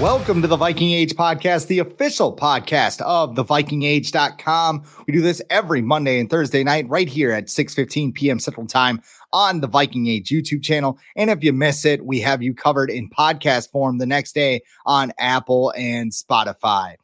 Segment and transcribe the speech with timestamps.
[0.00, 4.84] Welcome to the Viking Age podcast, the official podcast of thevikingage.com.
[5.06, 8.38] We do this every Monday and Thursday night right here at 6:15 p.m.
[8.38, 9.00] Central Time
[9.32, 10.98] on the Viking Age YouTube channel.
[11.16, 14.60] And if you miss it, we have you covered in podcast form the next day
[14.84, 16.96] on Apple and Spotify.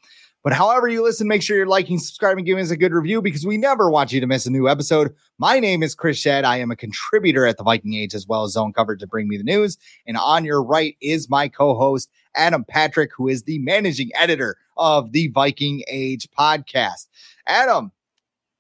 [0.45, 3.47] But however you listen, make sure you're liking, subscribing, giving us a good review because
[3.47, 5.15] we never want you to miss a new episode.
[5.39, 6.45] My name is Chris Schad.
[6.45, 9.29] I am a contributor at the Viking Age as well as Zone Coverage to bring
[9.29, 9.79] me the news.
[10.07, 15.13] And on your right is my co-host Adam Patrick, who is the managing editor of
[15.13, 17.07] the Viking Age podcast.
[17.47, 17.93] Adam,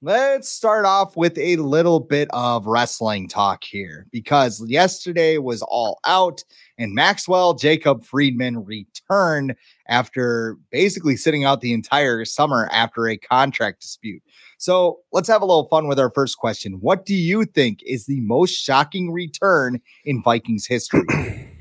[0.02, 6.00] let's start off with a little bit of wrestling talk here because yesterday was all
[6.04, 6.42] out
[6.76, 9.54] and Maxwell Jacob Friedman returned
[9.86, 14.22] after basically sitting out the entire summer after a contract dispute.
[14.58, 16.74] So let's have a little fun with our first question.
[16.80, 21.04] What do you think is the most shocking return in Vikings history?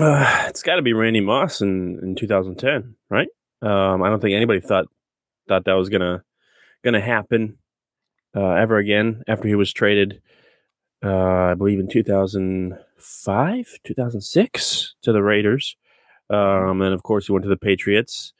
[0.00, 3.28] Uh, it's got to be Randy Moss in, in 2010, right?
[3.62, 4.86] Um, I don't think anybody thought
[5.48, 6.24] thought that was gonna
[6.82, 7.58] gonna happen
[8.34, 10.20] uh, ever again after he was traded.
[11.04, 15.76] Uh, I believe in 2005, 2006 to the Raiders,
[16.28, 18.32] um, and of course he went to the Patriots,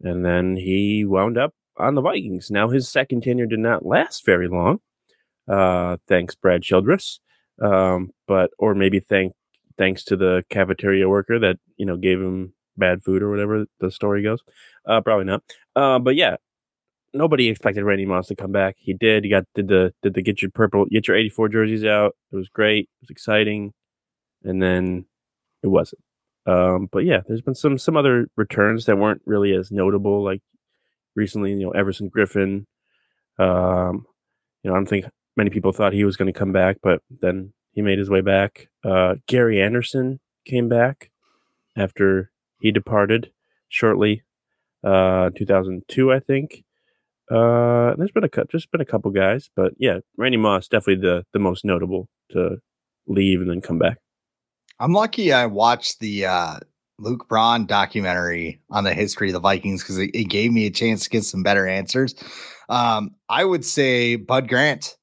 [0.00, 2.52] and then he wound up on the Vikings.
[2.52, 4.78] Now his second tenure did not last very long,
[5.48, 7.18] uh, thanks Brad Childress,
[7.60, 9.32] um, but or maybe thank
[9.78, 13.90] thanks to the cafeteria worker that you know gave him bad food or whatever the
[13.90, 14.42] story goes.
[14.86, 15.42] Uh, probably not.
[15.76, 16.36] Uh, but yeah,
[17.12, 18.76] nobody expected Randy Moss to come back.
[18.78, 19.24] He did.
[19.24, 22.16] He got did the did the get your purple get your eighty four jerseys out.
[22.32, 22.84] It was great.
[22.84, 23.72] It was exciting,
[24.42, 25.06] and then
[25.62, 26.02] it wasn't.
[26.46, 30.22] Um, but yeah, there's been some some other returns that weren't really as notable.
[30.22, 30.42] Like
[31.16, 32.66] recently, you know, Everson Griffen.
[33.38, 34.06] Um,
[34.62, 35.06] you know, I don't think
[35.36, 38.20] many people thought he was going to come back, but then he made his way
[38.20, 38.68] back.
[38.84, 41.10] Uh, Gary Anderson came back
[41.76, 43.32] after he departed
[43.68, 44.22] shortly,
[44.84, 46.64] uh, 2002, I think.
[47.30, 51.24] Uh, there's been a just been a couple guys, but yeah, Randy Moss definitely the
[51.32, 52.58] the most notable to
[53.06, 53.98] leave and then come back.
[54.78, 56.58] I'm lucky I watched the uh,
[56.98, 60.70] Luke Braun documentary on the history of the Vikings because it, it, gave me a
[60.70, 62.14] chance to get some better answers.
[62.68, 64.96] Um, I would say Bud Grant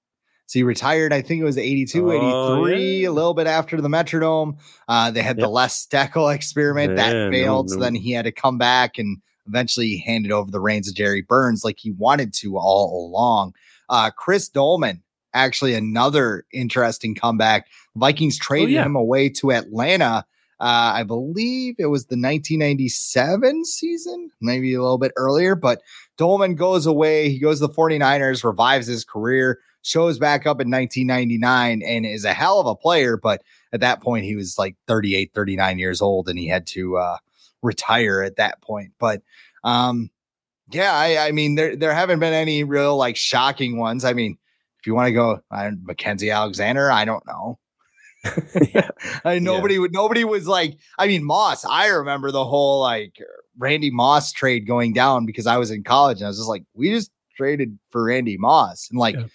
[0.52, 3.08] so he retired, I think it was 82, oh, 83, yeah.
[3.08, 4.58] a little bit after the Metrodome.
[4.86, 5.46] Uh, they had yep.
[5.46, 7.70] the Les Steckel experiment that failed.
[7.70, 7.78] No, no.
[7.78, 11.22] So then he had to come back and eventually handed over the reins to Jerry
[11.22, 13.54] Burns like he wanted to all along.
[13.88, 15.02] Uh, Chris Doleman,
[15.34, 17.68] actually another interesting comeback.
[17.96, 18.86] Vikings oh, traded oh, yeah.
[18.86, 20.26] him away to Atlanta.
[20.60, 25.82] Uh, I believe it was the 1997 season, maybe a little bit earlier, but
[26.18, 27.30] Doleman goes away.
[27.30, 32.26] He goes to the 49ers, revives his career shows back up in 1999 and is
[32.26, 33.18] a hell of a player.
[33.18, 33.42] But
[33.74, 37.18] at that point, he was like 38, 39 years old and he had to uh,
[37.62, 38.92] retire at that point.
[39.00, 39.22] But
[39.64, 40.10] um,
[40.72, 44.06] yeah, I, I, mean, there, there haven't been any real like shocking ones.
[44.06, 44.38] I mean,
[44.80, 47.60] if you want to go uh, Mackensie Alexander, I don't know.
[48.74, 48.90] yeah.
[49.26, 49.80] I mean, nobody yeah.
[49.82, 53.16] would, nobody was like, I mean, Moss, I remember the whole like
[53.58, 56.64] Randy Moss trade going down because I was in college and I was just like,
[56.76, 58.88] we just traded for Randy Moss.
[58.92, 59.26] And like, yeah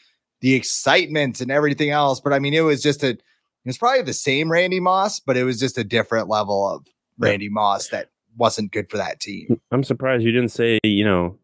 [0.46, 2.20] the excitement and everything else.
[2.20, 3.20] But I mean, it was just a, it
[3.64, 6.86] was probably the same Randy Moss, but it was just a different level of
[7.18, 9.60] Randy Moss that wasn't good for that team.
[9.72, 11.36] I'm surprised you didn't say, you know,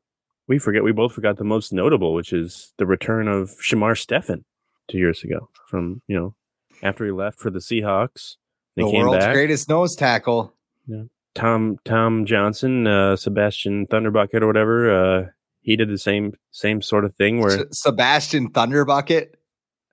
[0.47, 4.45] we forget, we both forgot the most notable, which is the return of Shamar Stephen
[4.89, 6.37] two years ago from, you know,
[6.85, 8.37] after he left for the Seahawks.
[8.77, 9.35] The world's back.
[9.35, 10.55] greatest nose tackle.
[10.87, 11.03] Yeah.
[11.35, 15.27] Tom Tom Johnson, uh, Sebastian Thunderbucket or whatever, uh,
[15.63, 19.29] he did the same same sort of thing where Sebastian Thunderbucket.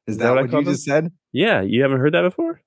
[0.08, 1.12] Is, is that, that, what, what you just said?
[1.32, 2.62] Yeah, you haven't heard that before.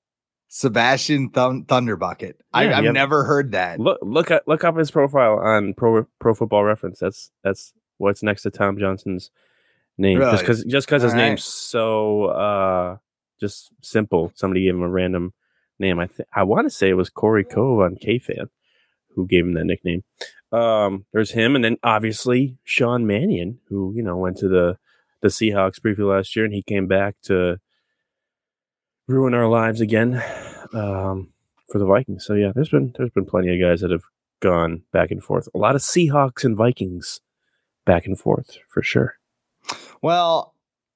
[0.47, 2.33] Sebastian Th- Thunderbucket.
[2.33, 3.79] Yeah, I, have never heard that.
[3.79, 6.99] Look look at, look up his profile on Pro Pro Football Reference.
[6.99, 9.31] That's that's what's next to Tom Johnson's
[9.97, 10.19] name.
[10.19, 10.31] Really?
[10.31, 11.29] Just because just because his right.
[11.29, 12.97] name's so uh
[13.39, 14.31] just simple.
[14.35, 15.33] Somebody gave him a random
[15.79, 15.99] name.
[15.99, 18.47] I th- I want to say it was Corey Cove on KFan
[19.15, 20.03] who gave him that nickname.
[20.53, 24.77] Um, there's him, and then obviously Sean Mannion, who you know went to the
[25.21, 27.57] the Seahawks briefly last year, and he came back to
[29.07, 30.21] ruin our lives again
[30.73, 31.33] um,
[31.71, 32.25] for the Vikings.
[32.25, 34.03] So yeah, there's been there's been plenty of guys that have
[34.41, 35.47] gone back and forth.
[35.55, 37.19] A lot of Seahawks and Vikings
[37.85, 39.17] back and forth for sure.
[40.01, 40.52] Well,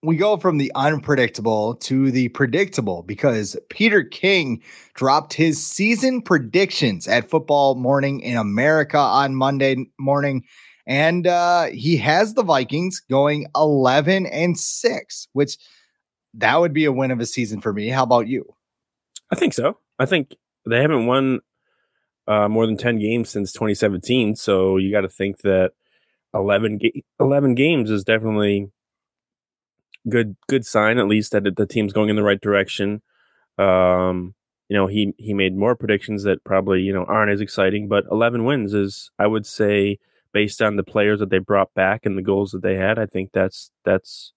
[0.08, 4.64] we go from the unpredictable to the predictable because Peter King
[4.94, 10.46] dropped his season predictions at Football Morning in America on Monday morning.
[10.88, 15.58] And uh, he has the Vikings going 11 and 6, which
[16.36, 17.90] that would be a win of a season for me.
[17.90, 18.46] How about you?
[19.30, 19.78] I think so.
[20.00, 21.42] I think they haven't won
[22.30, 24.38] uh, more than 10 games since 2017.
[24.38, 25.74] So you got to think that
[26.34, 28.72] 11, ga- 11 games is definitely
[30.10, 33.02] good good sign at least that the team's going in the right direction.
[33.58, 34.36] Um,
[34.70, 38.06] you know, he he made more predictions that probably you know aren't as exciting, but
[38.12, 40.00] 11 wins is I would say
[40.34, 43.06] based on the players that they brought back and the goals that they had, I
[43.06, 44.34] think that's that's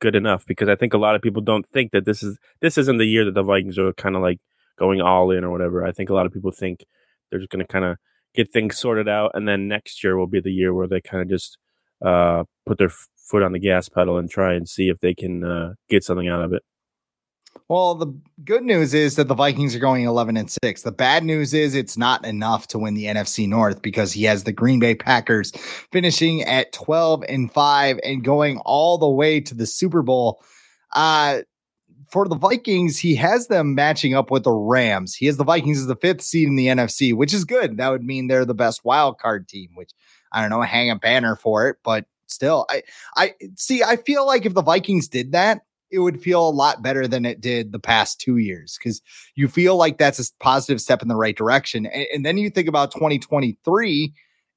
[0.00, 2.78] good enough because I think a lot of people don't think that this is this
[2.78, 4.40] isn't the year that the Vikings are kind of like
[4.76, 5.84] going all in or whatever.
[5.86, 6.84] I think a lot of people think
[7.30, 7.98] they're just going to kind of
[8.34, 11.22] get things sorted out, and then next year will be the year where they kind
[11.22, 11.58] of just
[12.04, 12.92] uh, put their
[13.24, 16.28] foot on the gas pedal and try and see if they can uh, get something
[16.28, 16.62] out of it.
[17.68, 18.12] Well, the
[18.44, 20.82] good news is that the Vikings are going 11 and 6.
[20.82, 24.44] The bad news is it's not enough to win the NFC North because he has
[24.44, 25.50] the Green Bay Packers
[25.90, 30.42] finishing at 12 and 5 and going all the way to the Super Bowl.
[30.92, 31.40] Uh
[32.10, 35.16] for the Vikings, he has them matching up with the Rams.
[35.16, 37.78] He has the Vikings as the fifth seed in the NFC, which is good.
[37.78, 39.90] That would mean they're the best wild card team, which
[40.30, 42.04] I don't know, hang a banner for it, but
[42.34, 42.82] still, I
[43.16, 43.82] I see.
[43.82, 47.24] I feel like if the Vikings did that, it would feel a lot better than
[47.24, 49.00] it did the past two years because
[49.36, 51.86] you feel like that's a positive step in the right direction.
[51.86, 54.12] And, and then you think about 2023,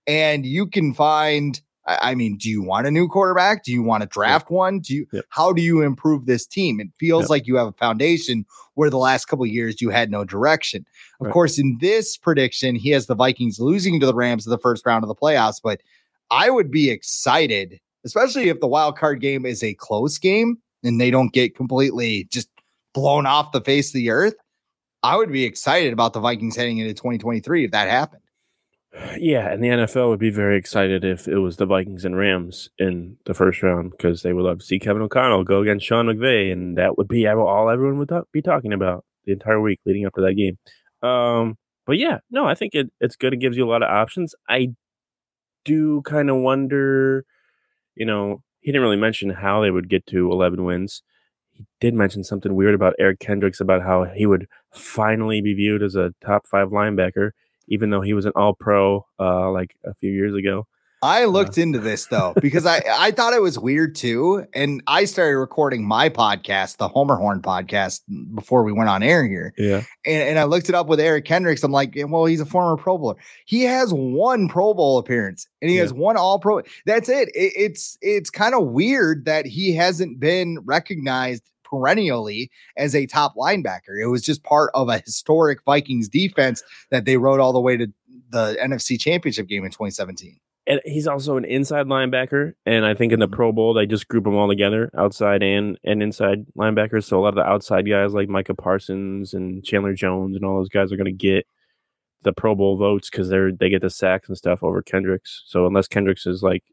[0.08, 1.62] and you can find.
[1.90, 3.64] I mean, do you want a new quarterback?
[3.64, 4.80] Do you want to draft one?
[4.82, 5.08] Do you?
[5.14, 5.26] Yep.
[5.30, 6.82] How do you improve this team?
[6.82, 7.30] It feels yep.
[7.30, 10.86] like you have a foundation where the last couple years you had no direction.
[11.22, 11.34] Of right.
[11.34, 14.86] course, in this prediction, he has the Vikings losing to the Rams in the first
[14.86, 15.82] round of the playoffs, but
[16.32, 21.00] I would be excited, especially if the wild card game is a close game and
[21.00, 22.50] they don't get completely just
[22.94, 24.36] blown off the face of the earth.
[25.04, 28.24] I would be excited about the Vikings heading into 2023 if that happened.
[29.18, 32.70] Yeah, and the NFL would be very excited if it was the Vikings and Rams
[32.80, 36.08] in the first round because they would love to see Kevin O'Connell go against Sean
[36.08, 40.06] McVay, and that would be all everyone would be talking about the entire week leading
[40.06, 40.58] up to that game.
[41.08, 43.34] Um, but yeah, no, I think it, it's good.
[43.34, 44.34] It gives you a lot of options.
[44.50, 44.70] I
[45.68, 47.25] do kind of wonder,
[47.96, 51.04] you know, he didn't really mention how they would get to 11 wins.
[51.54, 55.84] He did mention something weird about Eric Kendricks about how he would finally be viewed
[55.84, 57.31] as a top five linebacker,
[57.68, 60.68] even though he was an all pro uh, like a few years ago.
[61.02, 65.06] I looked into this though because I I thought it was weird too, and I
[65.06, 68.02] started recording my podcast, the Homer Horn podcast,
[68.34, 69.54] before we went on air here.
[69.58, 71.64] Yeah, and, and I looked it up with Eric Kendricks.
[71.64, 73.16] I'm like, well, he's a former Pro Bowler.
[73.46, 75.84] He has one Pro Bowl appearance, and he yeah.
[75.84, 76.62] has one All Pro.
[76.86, 77.30] That's it.
[77.30, 83.36] it it's it's kind of weird that he hasn't been recognized perennially as a top
[83.36, 84.02] linebacker.
[84.02, 87.78] It was just part of a historic Vikings defense that they rode all the way
[87.78, 87.88] to
[88.30, 92.54] the NFC Championship game in 2017 and he's also an inside linebacker.
[92.66, 93.36] And I think in the mm-hmm.
[93.36, 97.06] Pro Bowl they just group them all together, outside and and inside linebackers.
[97.06, 100.57] So a lot of the outside guys like Micah Parsons and Chandler Jones and all
[100.57, 101.47] those guys are going to get
[102.24, 105.44] the Pro Bowl votes because they're they get the sacks and stuff over Kendricks.
[105.45, 106.64] So unless Kendricks is like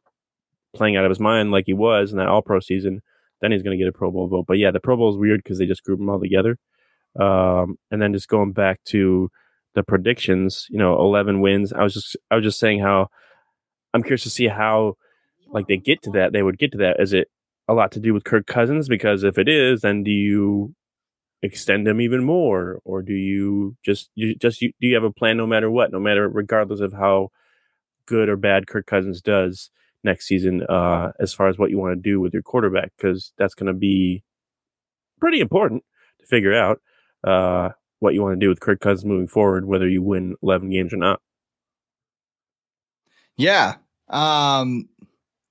[0.74, 3.00] playing out of his mind like he was in that All Pro season,
[3.40, 4.46] then he's going to get a Pro Bowl vote.
[4.48, 6.58] But yeah, the Pro Bowl is weird because they just group them all together.
[7.18, 9.30] Um, and then just going back to
[9.74, 11.72] the predictions, you know, eleven wins.
[11.72, 13.08] I was just I was just saying how
[13.94, 14.96] I'm curious to see how
[15.48, 16.32] like they get to that.
[16.32, 17.00] They would get to that.
[17.00, 17.28] Is it
[17.68, 18.88] a lot to do with Kirk Cousins?
[18.88, 20.74] Because if it is, then do you
[21.42, 25.12] extend him even more, or do you just you just you, do you have a
[25.12, 27.28] plan no matter what, no matter regardless of how
[28.06, 29.70] good or bad Kirk Cousins does
[30.02, 32.92] next season, uh, as far as what you want to do with your quarterback?
[32.96, 34.22] Because that's going to be
[35.20, 35.84] pretty important
[36.20, 36.80] to figure out
[37.22, 37.70] uh,
[38.00, 40.92] what you want to do with Kirk Cousins moving forward, whether you win 11 games
[40.92, 41.20] or not.
[43.36, 43.76] Yeah,
[44.08, 44.88] um,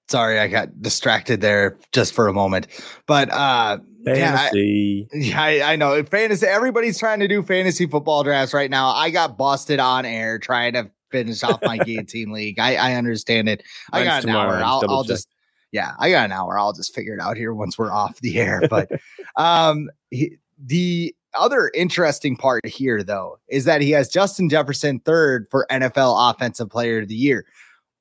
[0.09, 2.67] sorry, I got distracted there just for a moment,
[3.07, 5.07] but uh, fantasy.
[5.13, 6.45] Yeah, I, I, I know fantasy.
[6.45, 8.89] Everybody's trying to do fantasy football drafts right now.
[8.89, 12.59] I got busted on air trying to finish off my guillotine league.
[12.59, 13.63] I, I understand it.
[13.91, 14.55] I got an hour.
[14.55, 15.27] I'll, I'll just
[15.71, 16.57] yeah, I got an hour.
[16.57, 18.61] I'll just figure it out here once we're off the air.
[18.69, 18.91] But
[19.35, 25.47] um, he, the other interesting part here, though, is that he has Justin Jefferson third
[25.49, 27.45] for NFL Offensive Player of the Year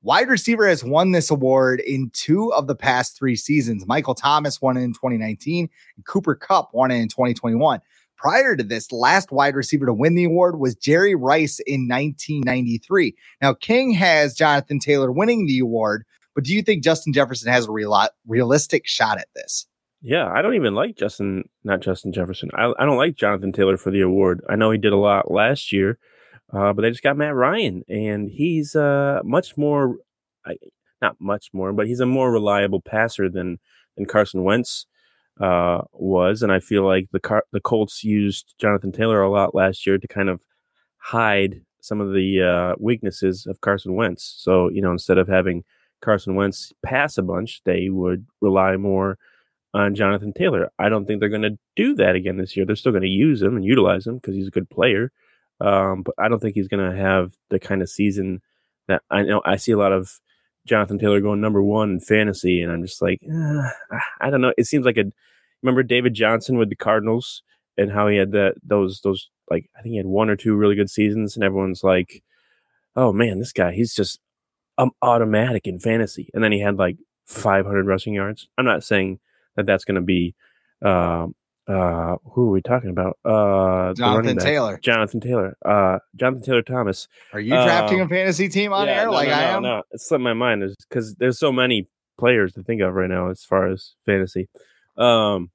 [0.02, 3.86] wide receiver has won this award in two of the past three seasons.
[3.86, 7.80] Michael Thomas won it in 2019, and Cooper Kupp won it in 2021.
[8.16, 13.16] Prior to this, last wide receiver to win the award was Jerry Rice in 1993.
[13.40, 16.04] Now, King has Jonathan Taylor winning the award,
[16.34, 19.66] but do you think Justin Jefferson has a real, realistic shot at this?
[20.02, 22.50] Yeah, I don't even like Justin, not Justin Jefferson.
[22.54, 24.40] I, I don't like Jonathan Taylor for the award.
[24.48, 25.98] I know he did a lot last year,
[26.52, 29.96] uh, but they just got Matt Ryan, and he's uh, much more,
[31.00, 33.58] not much more, but he's a more reliable passer than
[33.96, 34.86] than Carson Wentz
[35.40, 36.42] uh, was.
[36.42, 39.98] And I feel like the Car- the Colts used Jonathan Taylor a lot last year
[39.98, 40.42] to kind of
[40.98, 44.34] hide some of the uh, weaknesses of Carson Wentz.
[44.38, 45.64] So you know, instead of having
[46.02, 49.16] Carson Wentz pass a bunch, they would rely more
[49.74, 50.70] on Jonathan Taylor.
[50.78, 52.66] I don't think they're going to do that again this year.
[52.66, 55.10] They're still going to use him and utilize him because he's a good player.
[55.62, 58.42] Um, but I don't think he's going to have the kind of season
[58.88, 59.40] that I know.
[59.44, 60.20] I see a lot of
[60.66, 63.70] Jonathan Taylor going number one in fantasy, and I'm just like, uh,
[64.20, 64.52] I don't know.
[64.58, 65.04] It seems like a.
[65.62, 67.44] Remember David Johnson with the Cardinals
[67.78, 70.56] and how he had that those those like I think he had one or two
[70.56, 72.24] really good seasons, and everyone's like,
[72.96, 74.18] oh man, this guy he's just
[74.78, 78.48] um, automatic in fantasy, and then he had like 500 rushing yards.
[78.58, 79.20] I'm not saying
[79.56, 80.34] that that's going to be
[80.84, 81.28] uh,
[81.68, 83.18] uh, who are we talking about?
[83.24, 84.78] Uh, Jonathan Taylor.
[84.82, 85.56] Jonathan Taylor.
[85.64, 87.08] Uh, Jonathan Taylor Thomas.
[87.32, 89.62] Are you drafting a um, fantasy team on yeah, air no, like no, I am?
[89.62, 91.88] No, it slipped my mind because there's so many
[92.18, 94.48] players to think of right now as far as fantasy.
[94.96, 95.50] Um,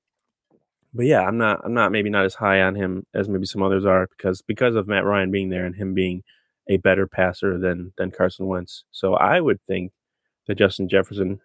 [0.94, 1.62] but yeah, I'm not.
[1.64, 4.76] I'm not maybe not as high on him as maybe some others are because because
[4.76, 6.24] of Matt Ryan being there and him being
[6.70, 8.86] a better passer than than Carson Wentz.
[8.92, 9.92] So I would think
[10.48, 11.40] that Justin Jefferson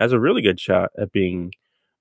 [0.00, 1.52] has a really good shot at being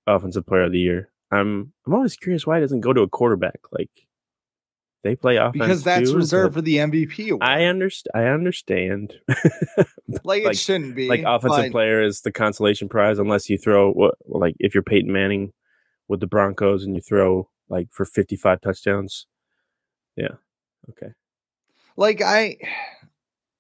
[0.08, 1.10] offensive player of the year.
[1.31, 3.59] I'm I'm always curious why it doesn't go to a quarterback.
[3.71, 3.89] Like
[5.03, 7.29] they play offense because that's too, reserved for the MVP.
[7.29, 7.43] Award.
[7.43, 8.11] I understand.
[8.13, 9.13] I understand.
[9.27, 11.07] like, like, it shouldn't be.
[11.09, 11.71] Like offensive but...
[11.71, 15.53] player is the consolation prize unless you throw what like if you're Peyton Manning
[16.07, 19.25] with the Broncos and you throw like for 55 touchdowns.
[20.15, 20.35] Yeah.
[20.89, 21.13] Okay.
[21.95, 22.57] Like I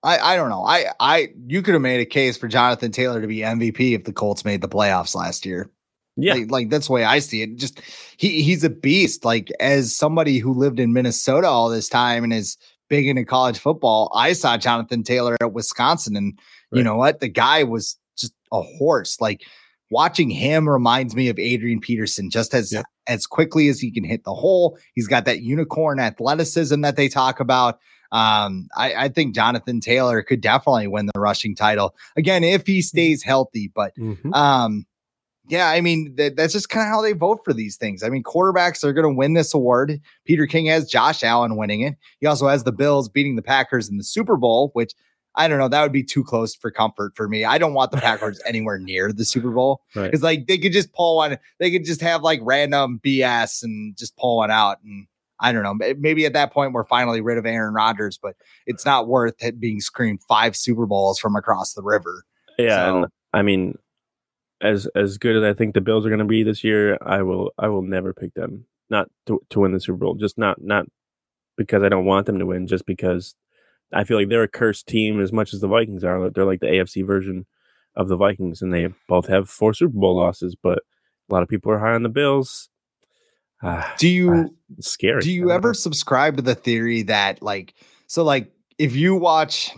[0.03, 0.63] I, I don't know.
[0.63, 4.03] I, I you could have made a case for Jonathan Taylor to be MVP if
[4.03, 5.69] the Colts made the playoffs last year.
[6.17, 7.55] Yeah, like, like, that's the way I see it.
[7.55, 7.81] Just
[8.17, 9.23] he he's a beast.
[9.23, 12.57] Like as somebody who lived in Minnesota all this time and is
[12.89, 16.37] big into college football, I saw Jonathan Taylor at Wisconsin, and
[16.71, 16.79] right.
[16.79, 17.21] you know what?
[17.21, 19.21] The guy was just a horse.
[19.21, 19.43] Like
[19.89, 22.83] watching him reminds me of Adrian Peterson, just as yeah.
[23.07, 24.77] as quickly as he can hit the hole.
[24.93, 27.79] He's got that unicorn athleticism that they talk about.
[28.11, 32.79] Um, I, I, think Jonathan Taylor could definitely win the rushing title again if he
[32.79, 32.81] mm-hmm.
[32.81, 33.71] stays healthy.
[33.73, 34.33] But mm-hmm.
[34.33, 34.85] um,
[35.47, 38.03] yeah, I mean, th- that's just kind of how they vote for these things.
[38.03, 39.99] I mean, quarterbacks are going to win this award.
[40.25, 41.95] Peter King has Josh Allen winning it.
[42.19, 44.93] He also has the Bills beating the Packers in the Super Bowl, which
[45.35, 45.67] I don't know.
[45.67, 47.45] That would be too close for comfort for me.
[47.45, 49.81] I don't want the Packers anywhere near the Super Bowl.
[49.95, 50.13] Right.
[50.13, 51.37] It's like they could just pull one.
[51.59, 54.77] They could just have like random BS and just pull one out.
[54.83, 55.07] And
[55.39, 55.95] I don't know.
[55.97, 58.35] Maybe at that point we're finally rid of Aaron Rodgers, but
[58.67, 62.25] it's not worth it being screamed five Super Bowls from across the river.
[62.59, 63.77] Yeah, so, and I mean,
[64.61, 67.21] as as good as I think the Bills are going to be this year, I
[67.23, 70.15] will I will never pick them not to to win the Super Bowl.
[70.15, 70.85] Just not not
[71.57, 73.35] because I don't want them to win, just because
[73.93, 76.29] I feel like they're a cursed team as much as the Vikings are.
[76.29, 77.45] They're like the AFC version
[77.95, 80.55] of the Vikings, and they both have four Super Bowl losses.
[80.55, 80.79] But
[81.29, 82.69] a lot of people are high on the Bills.
[83.61, 84.45] Uh, do you uh,
[84.79, 85.21] scary?
[85.21, 85.73] Do you ever know.
[85.73, 87.73] subscribe to the theory that like
[88.07, 89.71] so like if you watch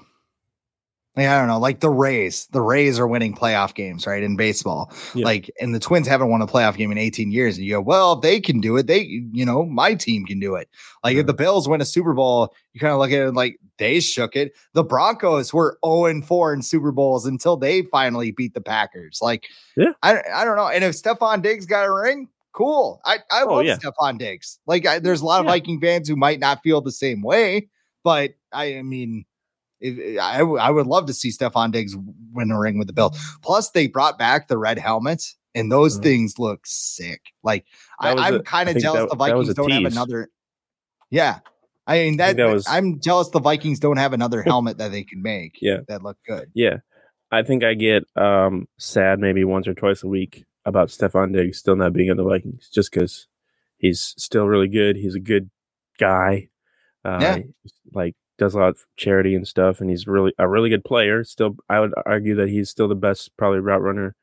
[1.15, 2.47] like, I don't know, like the Rays.
[2.51, 4.23] The Rays are winning playoff games, right?
[4.23, 4.91] In baseball.
[5.13, 5.25] Yeah.
[5.25, 7.55] Like, and the Twins haven't won a playoff game in 18 years.
[7.55, 10.39] And you go, well, if they can do it, they, you know, my team can
[10.39, 10.69] do it.
[11.03, 11.21] Like, yeah.
[11.21, 13.99] if the Bills win a Super Bowl, you kind of look at it like they
[13.99, 14.53] shook it.
[14.73, 19.19] The Broncos were 0 4 in Super Bowls until they finally beat the Packers.
[19.21, 19.45] Like,
[19.77, 20.67] yeah, I, I don't know.
[20.67, 23.01] And if Stefon Diggs got a ring, cool.
[23.05, 23.77] I, I oh, love yeah.
[23.77, 24.57] Stefon Diggs.
[24.65, 27.69] Like, I, there's a lot of Viking fans who might not feel the same way,
[28.03, 29.25] but I, I mean,
[29.83, 31.95] if, I, I would love to see Stefon Diggs
[32.31, 33.19] win a ring with the Bills.
[33.41, 36.03] Plus, they brought back the red helmets, and those mm-hmm.
[36.03, 37.21] things look sick.
[37.43, 37.65] Like
[37.99, 39.83] I, am kind of jealous that, the Vikings don't tease.
[39.83, 40.29] have another.
[41.11, 41.39] Yeah,
[41.85, 44.91] I mean that, I that was, I'm jealous the Vikings don't have another helmet that
[44.91, 45.57] they can make.
[45.61, 46.49] Yeah, that look good.
[46.53, 46.77] Yeah,
[47.31, 51.57] I think I get um sad maybe once or twice a week about Stefon Diggs
[51.57, 53.27] still not being in the Vikings, just because
[53.77, 54.95] he's still really good.
[54.95, 55.49] He's a good
[55.99, 56.47] guy.
[57.03, 57.37] Uh, yeah.
[57.93, 61.23] Like does a lot of charity and stuff, and he's really a really good player.
[61.23, 64.15] Still, I would argue that he's still the best probably route runner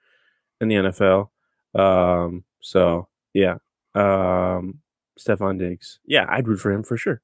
[0.60, 1.28] in the NFL.
[1.74, 3.56] Um, so yeah,
[3.94, 4.80] um,
[5.18, 7.20] Stefon Diggs, yeah, I'd root for him for sure,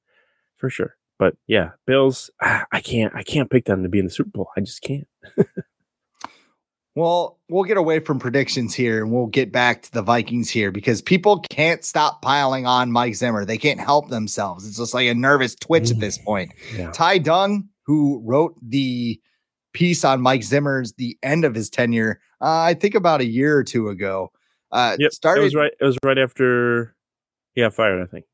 [0.55, 0.95] for sure.
[1.19, 2.29] but yeah, Bills.
[2.41, 3.13] I can't.
[3.15, 4.49] I can't pick them to be in the Super Bowl.
[4.55, 5.07] I just can't.
[6.97, 10.71] well, we'll get away from predictions here, and we'll get back to the Vikings here
[10.71, 13.45] because people can't stop piling on Mike Zimmer.
[13.45, 14.67] They can't help themselves.
[14.67, 16.51] It's just like a nervous twitch at this point.
[16.75, 16.89] Yeah.
[16.89, 19.21] Ty Dunne, who wrote the
[19.73, 23.55] piece on Mike Zimmer's the end of his tenure, uh, I think about a year
[23.55, 24.31] or two ago.
[24.71, 25.41] Uh, yep, started.
[25.41, 25.73] It was right.
[25.79, 26.95] It was right after
[27.53, 28.01] he got fired.
[28.01, 28.25] I think.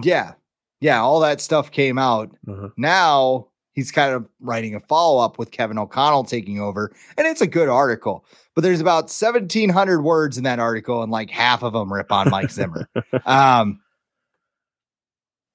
[0.00, 0.34] Yeah,
[0.80, 2.30] yeah, all that stuff came out.
[2.46, 2.68] Uh-huh.
[2.76, 3.47] Now
[3.78, 7.46] he's kind of writing a follow up with Kevin O'Connell taking over, and it's a
[7.46, 8.24] good article.
[8.56, 12.28] But there's about 1,700 words in that article, and like half of them rip on
[12.28, 12.88] Mike Zimmer.
[13.24, 13.80] um,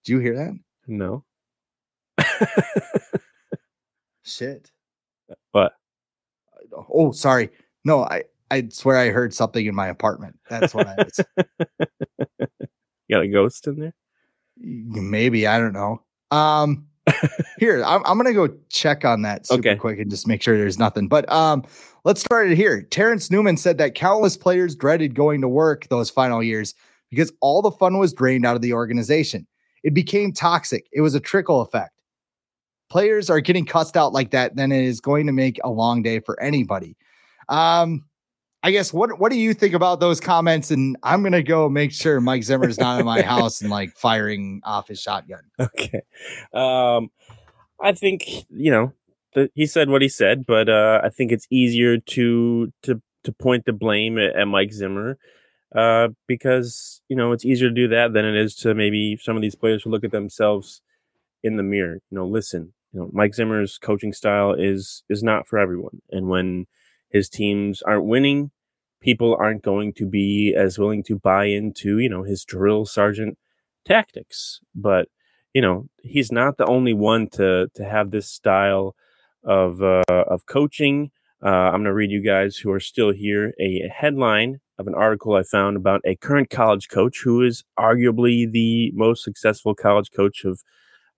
[0.05, 0.57] do you hear that?
[0.87, 1.25] No.
[4.23, 4.71] Shit.
[5.51, 5.73] What?
[6.89, 7.49] Oh, sorry.
[7.83, 10.39] No, I I swear I heard something in my apartment.
[10.49, 11.19] That's what I was.
[12.39, 12.47] you
[13.11, 13.93] got a ghost in there?
[14.57, 16.01] Maybe I don't know.
[16.31, 16.87] Um,
[17.57, 19.75] here I'm, I'm gonna go check on that super okay.
[19.75, 21.07] quick and just make sure there's nothing.
[21.07, 21.63] But um,
[22.03, 22.81] let's start it here.
[22.83, 26.75] Terrence Newman said that countless players dreaded going to work those final years
[27.09, 29.47] because all the fun was drained out of the organization.
[29.83, 30.87] It became toxic.
[30.91, 32.01] It was a trickle effect.
[32.89, 36.03] Players are getting cussed out like that, then it is going to make a long
[36.03, 36.95] day for anybody.
[37.49, 38.05] Um,
[38.65, 40.71] I guess what what do you think about those comments?
[40.71, 44.61] And I'm gonna go make sure Mike Zimmer's not in my house and like firing
[44.63, 45.43] off his shotgun.
[45.59, 46.01] Okay.
[46.53, 47.09] Um
[47.81, 48.93] I think, you know,
[49.33, 53.31] the, he said what he said, but uh I think it's easier to to to
[53.33, 55.17] point the blame at, at Mike Zimmer.
[55.75, 59.35] Uh, because you know it's easier to do that than it is to maybe some
[59.35, 60.81] of these players who look at themselves
[61.41, 61.95] in the mirror.
[62.11, 66.27] You know, listen, you know, Mike Zimmer's coaching style is is not for everyone, and
[66.27, 66.67] when
[67.09, 68.51] his teams aren't winning,
[69.03, 73.37] people aren't going to be as willing to buy into, you know, his drill sergeant
[73.85, 74.61] tactics.
[74.73, 75.09] But,
[75.53, 78.95] you know, he's not the only one to to have this style
[79.43, 81.11] of uh, of coaching.
[81.45, 84.95] Uh, I'm going to read you guys who are still here a headline of an
[84.95, 90.09] article I found about a current college coach who is arguably the most successful college
[90.15, 90.61] coach of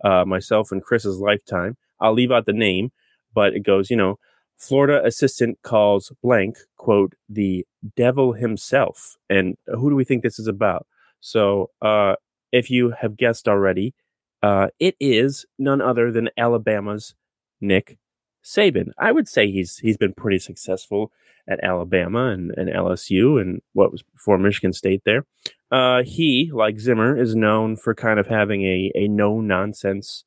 [0.04, 1.78] uh, myself and Chris's lifetime.
[2.02, 2.92] I'll leave out the name,
[3.34, 4.18] but it goes, you know,
[4.58, 7.66] Florida assistant calls blank, quote, the
[7.96, 9.18] devil himself.
[9.30, 10.88] And who do we think this is about?
[11.20, 12.16] So, uh,
[12.52, 13.94] if you have guessed already,
[14.42, 17.16] uh, it is none other than Alabama's
[17.60, 17.98] Nick
[18.44, 18.92] Saban.
[18.98, 21.12] I would say he's he's been pretty successful
[21.48, 25.26] at Alabama and, and LSU and what was before Michigan State there.
[25.72, 30.24] Uh, he, like Zimmer, is known for kind of having a, a no nonsense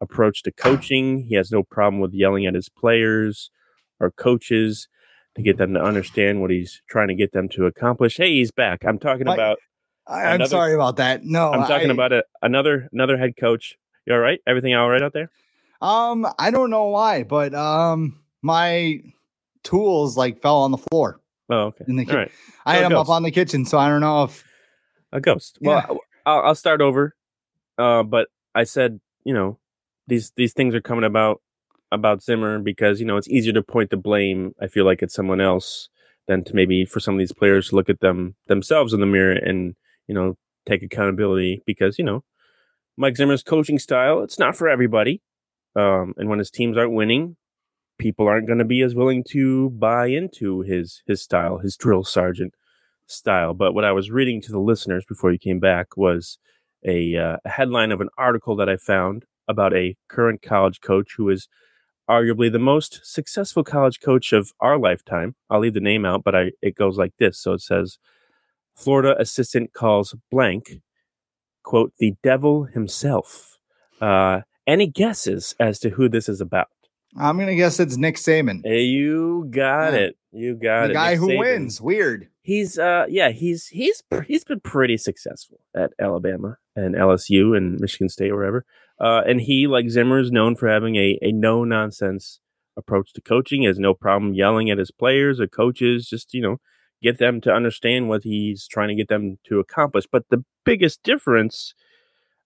[0.00, 1.26] approach to coaching.
[1.28, 3.50] He has no problem with yelling at his players
[4.00, 4.88] our coaches
[5.36, 8.16] to get them to understand what he's trying to get them to accomplish.
[8.16, 8.84] Hey, he's back.
[8.84, 9.58] I'm talking about.
[10.06, 11.24] I, am sorry about that.
[11.24, 13.76] No, I'm talking I, about a, another another head coach.
[14.06, 14.40] You all right?
[14.46, 15.30] Everything all right out there?
[15.80, 19.00] Um, I don't know why, but um, my
[19.62, 21.20] tools like fell on the floor.
[21.50, 21.84] Oh, okay.
[21.86, 22.30] In the ki- right.
[22.66, 24.44] I had them up on the kitchen, so I don't know if
[25.12, 25.58] a ghost.
[25.60, 25.86] Yeah.
[25.88, 27.14] Well, I'll, I'll start over.
[27.76, 29.58] Uh, but I said, you know,
[30.06, 31.40] these these things are coming about
[31.90, 34.54] about Zimmer because you know it's easier to point the blame.
[34.60, 35.88] I feel like it's someone else
[36.26, 39.06] than to maybe for some of these players to look at them themselves in the
[39.06, 39.74] mirror and
[40.06, 42.24] you know take accountability because you know
[42.96, 45.22] Mike Zimmer's coaching style it's not for everybody,
[45.76, 47.36] um, and when his teams aren't winning,
[47.98, 52.04] people aren't going to be as willing to buy into his his style, his drill
[52.04, 52.54] sergeant
[53.06, 53.54] style.
[53.54, 56.38] But what I was reading to the listeners before you came back was
[56.86, 61.14] a, uh, a headline of an article that I found about a current college coach
[61.16, 61.48] who is
[62.08, 65.34] arguably the most successful college coach of our lifetime.
[65.50, 67.38] I'll leave the name out, but I it goes like this.
[67.38, 67.98] So it says
[68.74, 70.80] Florida assistant calls blank,
[71.62, 73.58] quote, the devil himself.
[74.00, 76.68] Uh, any guesses as to who this is about?
[77.16, 78.60] I'm gonna guess it's Nick Saban.
[78.64, 80.00] Hey, you got yeah.
[80.00, 80.16] it.
[80.30, 80.88] You got the it.
[80.88, 81.38] The guy Nick who Saban.
[81.38, 81.80] wins.
[81.80, 82.28] Weird.
[82.42, 88.08] He's uh yeah, he's he's he's been pretty successful at Alabama and LSU and Michigan
[88.08, 88.64] State or wherever.
[89.00, 92.40] Uh, and he, like Zimmer, is known for having a, a no nonsense
[92.76, 93.62] approach to coaching.
[93.62, 96.56] He has no problem yelling at his players or coaches, just, you know,
[97.02, 100.06] get them to understand what he's trying to get them to accomplish.
[100.10, 101.74] But the biggest difference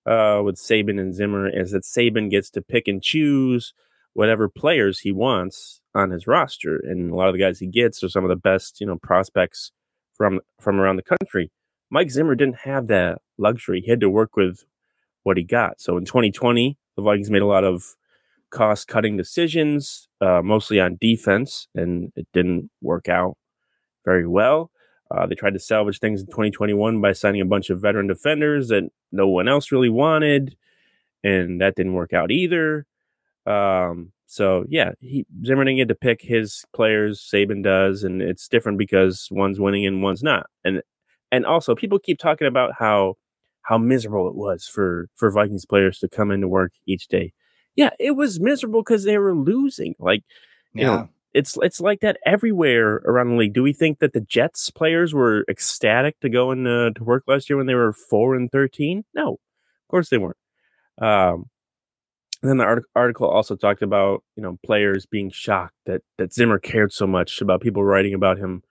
[0.07, 3.73] uh, with Saban and Zimmer is that Saban gets to pick and choose
[4.15, 6.77] whatever players he wants on his roster.
[6.77, 8.99] And a lot of the guys he gets are some of the best, you know,
[9.03, 9.73] prospects
[10.15, 11.51] from from around the country.
[11.91, 13.83] Mike Zimmer didn't have that luxury.
[13.85, 14.65] He had to work with
[15.25, 15.81] what he got.
[15.81, 17.85] So in 2020, the Vikings made a lot of
[18.51, 23.37] cost cutting decisions, uh, mostly on defense, and it didn't work out
[24.05, 24.71] very well.
[25.11, 28.69] Uh, they tried to salvage things in 2021 by signing a bunch of veteran defenders
[28.69, 30.57] that no one else really wanted.
[31.25, 32.87] and that didn't work out either.
[33.47, 37.21] Um, so yeah, he Zimmer didn't get to pick his players.
[37.21, 40.47] Saban does, and it's different because one's winning and one's not.
[40.65, 40.83] And
[41.31, 43.17] and also, people keep talking about how
[43.62, 47.33] how miserable it was for for Vikings players to come into work each day.
[47.77, 49.94] Yeah, it was miserable because they were losing.
[49.98, 50.22] Like,
[50.75, 50.87] you yeah.
[50.87, 53.55] know, it's it's like that everywhere around the league.
[53.55, 57.48] Do we think that the Jets players were ecstatic to go into to work last
[57.48, 59.05] year when they were four and thirteen?
[59.14, 60.37] No, of course they weren't.
[61.01, 61.46] Um,
[62.42, 66.35] and then the art- article also talked about you know players being shocked that that
[66.35, 68.62] Zimmer cared so much about people writing about him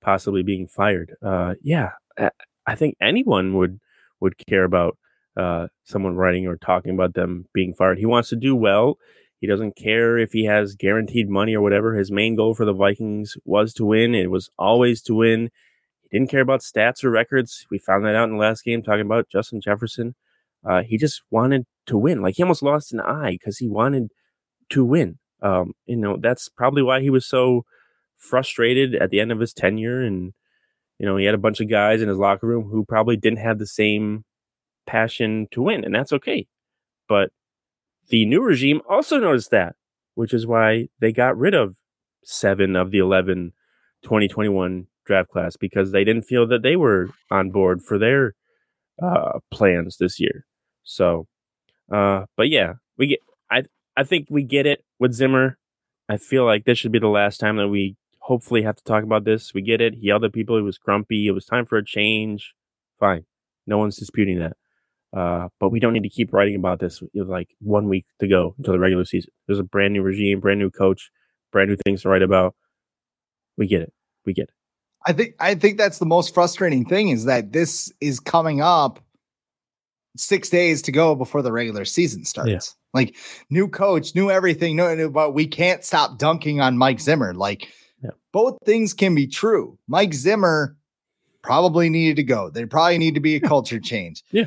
[0.00, 1.16] possibly being fired.
[1.22, 2.30] Uh, yeah, I,
[2.66, 3.80] I think anyone would
[4.20, 4.96] would care about
[5.36, 7.98] uh, someone writing or talking about them being fired.
[7.98, 8.98] He wants to do well.
[9.40, 11.94] He doesn't care if he has guaranteed money or whatever.
[11.94, 14.14] His main goal for the Vikings was to win.
[14.14, 15.50] It was always to win.
[16.02, 17.66] He didn't care about stats or records.
[17.70, 20.14] We found that out in the last game talking about Justin Jefferson.
[20.64, 22.22] Uh, he just wanted to win.
[22.22, 24.08] Like he almost lost an eye because he wanted
[24.70, 25.18] to win.
[25.42, 27.64] Um, you know, that's probably why he was so
[28.16, 30.00] frustrated at the end of his tenure.
[30.00, 30.32] And,
[31.04, 33.40] you know, he had a bunch of guys in his locker room who probably didn't
[33.40, 34.24] have the same
[34.86, 36.46] passion to win, and that's okay.
[37.10, 37.28] But
[38.08, 39.74] the new regime also noticed that,
[40.14, 41.76] which is why they got rid of
[42.22, 43.52] seven of the 11
[44.02, 48.32] 2021 draft class because they didn't feel that they were on board for their
[49.02, 50.46] uh, plans this year.
[50.84, 51.26] So,
[51.92, 53.18] uh, but yeah, we get.
[53.50, 53.64] I
[53.94, 55.58] I think we get it with Zimmer.
[56.08, 59.04] I feel like this should be the last time that we hopefully have to talk
[59.04, 59.52] about this.
[59.52, 59.94] We get it.
[59.94, 60.56] He yelled at people.
[60.56, 61.26] He was grumpy.
[61.26, 62.54] It was time for a change.
[62.98, 63.26] Fine.
[63.66, 64.56] No one's disputing that.
[65.14, 68.26] Uh, but we don't need to keep writing about this with like one week to
[68.26, 69.30] go until the regular season.
[69.46, 71.10] There's a brand new regime, brand new coach,
[71.52, 72.54] brand new things to write about.
[73.58, 73.92] We get it.
[74.24, 74.54] We get it.
[75.06, 79.00] I think I think that's the most frustrating thing is that this is coming up
[80.16, 82.50] six days to go before the regular season starts.
[82.50, 82.60] Yeah.
[82.94, 83.16] Like
[83.50, 87.34] new coach, new everything, no, but we can't stop dunking on Mike Zimmer.
[87.34, 87.68] Like
[88.04, 88.10] yeah.
[88.32, 89.78] both things can be true.
[89.88, 90.76] Mike Zimmer
[91.42, 92.50] probably needed to go.
[92.50, 94.22] There probably need to be a culture change.
[94.30, 94.46] Yeah.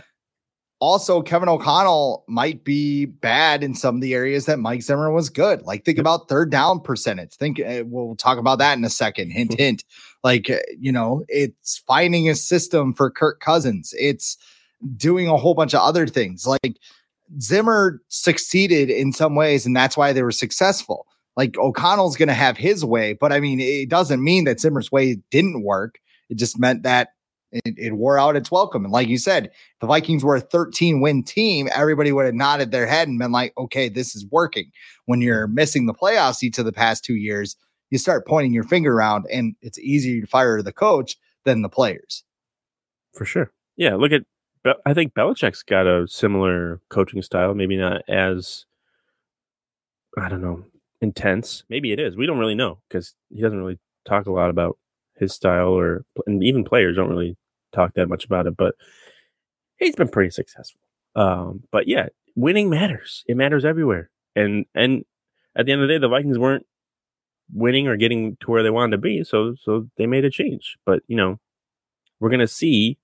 [0.79, 5.27] Also, Kevin O'Connell might be bad in some of the areas that Mike Zimmer was
[5.27, 5.63] good.
[5.63, 7.33] Like think about third down percentage.
[7.33, 9.31] Think uh, we'll talk about that in a second.
[9.31, 9.83] Hint, hint.
[10.23, 13.93] Like uh, you know, it's finding a system for Kirk Cousins.
[13.97, 14.37] It's
[14.95, 16.45] doing a whole bunch of other things.
[16.45, 16.77] Like
[17.41, 21.07] Zimmer succeeded in some ways, and that's why they were successful.
[21.37, 24.91] Like O'Connell's going to have his way, but I mean, it doesn't mean that Zimmer's
[24.91, 25.99] way didn't work.
[26.29, 27.09] It just meant that
[27.51, 28.83] it, it wore out its welcome.
[28.83, 31.69] And like you said, the Vikings were a 13 win team.
[31.73, 34.71] Everybody would have nodded their head and been like, okay, this is working.
[35.05, 37.55] When you're missing the playoffs each of the past two years,
[37.89, 41.69] you start pointing your finger around, and it's easier to fire the coach than the
[41.69, 42.23] players.
[43.13, 43.51] For sure.
[43.77, 43.95] Yeah.
[43.95, 44.23] Look at
[44.85, 48.65] I think Belichick's got a similar coaching style, maybe not as
[50.17, 50.65] I don't know,
[51.01, 51.63] intense.
[51.69, 52.15] Maybe it is.
[52.15, 54.77] We don't really know because he doesn't really talk a lot about
[55.15, 57.37] his style or and even players don't really
[57.71, 58.75] talk that much about it, but
[59.77, 60.81] he's been pretty successful.
[61.15, 63.23] Um, but yeah, winning matters.
[63.27, 64.09] It matters everywhere.
[64.35, 65.03] And and
[65.55, 66.65] at the end of the day, the Vikings weren't
[67.51, 70.77] winning or getting to where they wanted to be, so so they made a change.
[70.85, 71.39] But you know,
[72.19, 72.97] we're gonna see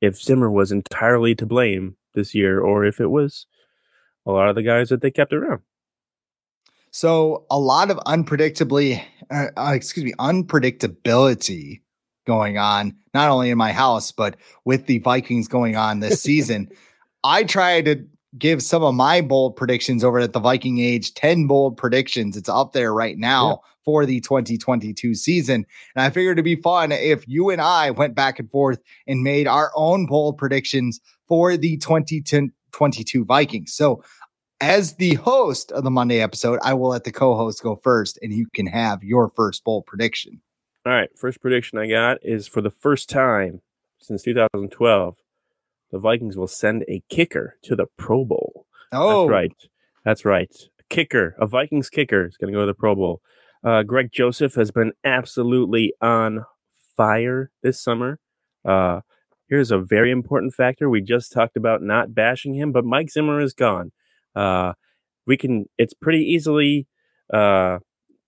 [0.00, 3.46] if Zimmer was entirely to blame this year or if it was
[4.26, 5.62] a lot of the guys that they kept around.
[6.90, 11.80] So a lot of unpredictably, uh, uh, excuse me, unpredictability
[12.26, 16.68] going on, not only in my house, but with the Vikings going on this season.
[17.24, 18.04] I tried to
[18.38, 22.36] give some of my bold predictions over at the Viking Age 10 bold predictions.
[22.36, 23.70] It's up there right now yeah.
[23.84, 25.66] for the 2022 season.
[25.94, 29.22] And I figured it'd be fun if you and I went back and forth and
[29.22, 33.72] made our own bold predictions for the 2022 Vikings.
[33.72, 34.02] So,
[34.60, 38.18] as the host of the Monday episode, I will let the co host go first
[38.22, 40.40] and you can have your first bold prediction.
[40.86, 41.10] All right.
[41.16, 43.60] First prediction I got is for the first time
[44.00, 45.16] since 2012
[45.90, 48.66] the Vikings will send a kicker to the Pro Bowl.
[48.92, 49.52] Oh, that's right.
[50.04, 50.54] That's right.
[50.78, 53.20] A kicker, a Vikings kicker is going to go to the Pro Bowl.
[53.62, 56.44] Uh, Greg Joseph has been absolutely on
[56.96, 58.18] fire this summer.
[58.64, 59.00] Uh,
[59.48, 60.88] here's a very important factor.
[60.88, 63.92] We just talked about not bashing him, but Mike Zimmer is gone.
[64.34, 64.74] Uh,
[65.26, 65.66] we can.
[65.78, 66.86] It's pretty easily.
[67.32, 67.78] Uh,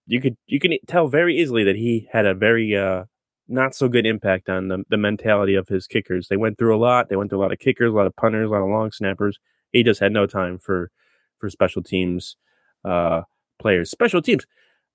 [0.07, 3.05] you could you can tell very easily that he had a very uh,
[3.49, 6.29] not so good impact on the, the mentality of his kickers.
[6.29, 7.09] They went through a lot.
[7.09, 8.93] They went through a lot of kickers, a lot of punters, a lot of long
[8.93, 9.39] snappers.
[9.73, 10.91] He just had no time for
[11.39, 12.37] for special teams
[12.85, 13.23] uh,
[13.61, 13.91] players.
[13.91, 14.45] Special teams.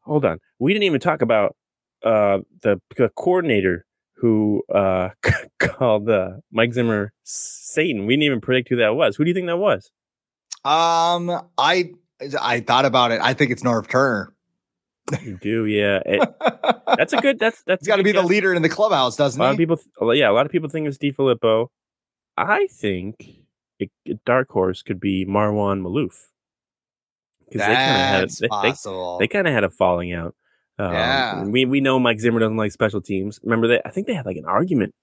[0.02, 1.56] Hold on, we didn't even talk about
[2.04, 5.10] uh, the, the coordinator who uh,
[5.60, 8.06] called uh, Mike Zimmer Satan.
[8.06, 9.16] We didn't even predict who that was.
[9.16, 9.92] Who do you think that was?
[10.64, 11.92] Um, I
[12.40, 13.22] I thought about it.
[13.22, 14.34] I think it's Norv Turner.
[15.22, 16.02] You do, yeah.
[16.06, 16.30] It,
[16.98, 17.40] that's a good.
[17.40, 18.22] That's that's got to be guess.
[18.22, 19.64] the leader in the clubhouse, doesn't a lot he?
[19.64, 21.68] Of people, yeah, a lot of people think it's DeFilippo.
[22.38, 23.26] I think
[23.82, 26.28] a, a dark horse could be Marwan Maalouf
[27.46, 30.36] because they kind of had they, they, they kind of had a falling out.
[30.80, 33.40] Um, yeah, we we know Mike Zimmer doesn't like special teams.
[33.44, 33.82] Remember that?
[33.86, 34.94] I think they had like an argument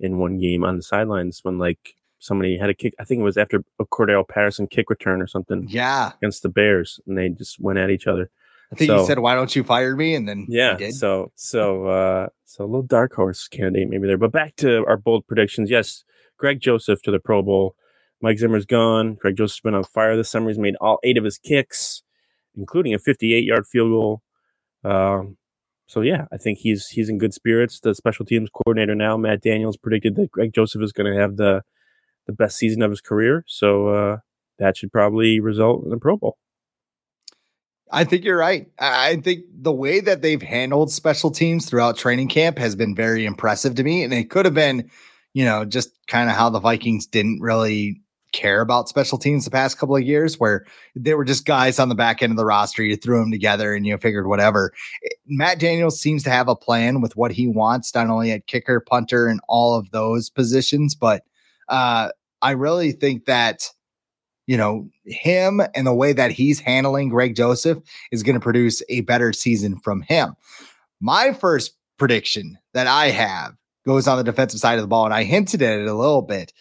[0.00, 2.94] in one game on the sidelines when like somebody had a kick.
[2.98, 5.66] I think it was after a Cordarrelle Patterson kick return or something.
[5.68, 8.30] Yeah, against the Bears, and they just went at each other.
[8.72, 11.86] I think so, you said, "Why don't you fire me?" And then yeah, so so
[11.86, 14.18] uh, so a little dark horse candidate maybe there.
[14.18, 15.70] But back to our bold predictions.
[15.70, 16.04] Yes,
[16.38, 17.76] Greg Joseph to the Pro Bowl.
[18.20, 19.14] Mike Zimmer's gone.
[19.20, 20.48] Greg Joseph's been on fire this summer.
[20.48, 22.02] He's made all eight of his kicks,
[22.56, 24.22] including a 58-yard field goal.
[24.82, 25.36] Um,
[25.86, 27.80] so yeah, I think he's he's in good spirits.
[27.80, 31.36] The special teams coordinator now, Matt Daniels, predicted that Greg Joseph is going to have
[31.36, 31.62] the
[32.26, 33.44] the best season of his career.
[33.46, 34.16] So uh,
[34.58, 36.38] that should probably result in a Pro Bowl.
[37.90, 38.66] I think you're right.
[38.78, 43.24] I think the way that they've handled special teams throughout training camp has been very
[43.24, 44.02] impressive to me.
[44.02, 44.90] And it could have been,
[45.32, 48.00] you know, just kind of how the Vikings didn't really
[48.32, 51.88] care about special teams the past couple of years, where they were just guys on
[51.88, 52.82] the back end of the roster.
[52.82, 54.72] You threw them together and you figured whatever.
[55.04, 58.48] Eh, Matt Daniels seems to have a plan with what he wants, not only at
[58.48, 61.22] kicker, punter, and all of those positions, but
[61.68, 62.10] uh,
[62.42, 63.68] I really think that
[64.46, 67.78] you know, him and the way that he's handling Greg Joseph
[68.12, 70.34] is going to produce a better season from him.
[71.00, 73.54] My first prediction that I have
[73.86, 76.22] goes on the defensive side of the ball, and I hinted at it a little
[76.22, 76.52] bit.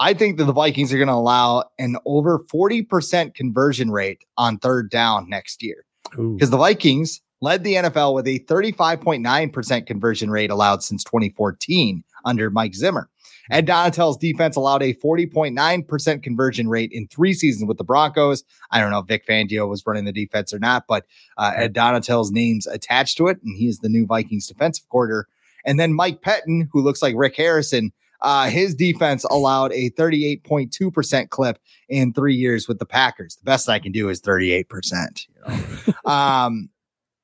[0.00, 4.58] I think that the Vikings are going to allow an over 40% conversion rate on
[4.58, 10.50] third down next year because the Vikings led the NFL with a 35.9% conversion rate
[10.50, 13.08] allowed since 2014 under Mike Zimmer.
[13.50, 18.44] Ed Donatell's defense allowed a 40.9% conversion rate in three seasons with the Broncos.
[18.70, 21.74] I don't know if Vic Fangio was running the defense or not, but uh, Ed
[21.74, 25.28] Donatell's name's attached to it, and he is the new Vikings defensive coordinator.
[25.64, 31.28] And then Mike Pettine, who looks like Rick Harrison, uh, his defense allowed a 38.2%
[31.30, 33.36] clip in three years with the Packers.
[33.36, 35.26] The best I can do is 38%.
[35.26, 35.94] You know?
[36.10, 36.68] um,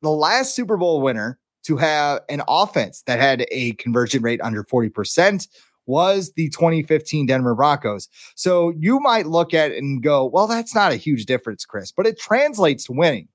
[0.03, 4.65] the last Super Bowl winner to have an offense that had a conversion rate under
[4.65, 5.47] 40%
[5.89, 8.09] was the 2015 Denver Broncos.
[8.37, 11.91] So you might look at it and go, well, that's not a huge difference, Chris,
[11.91, 13.29] but it translates to winning.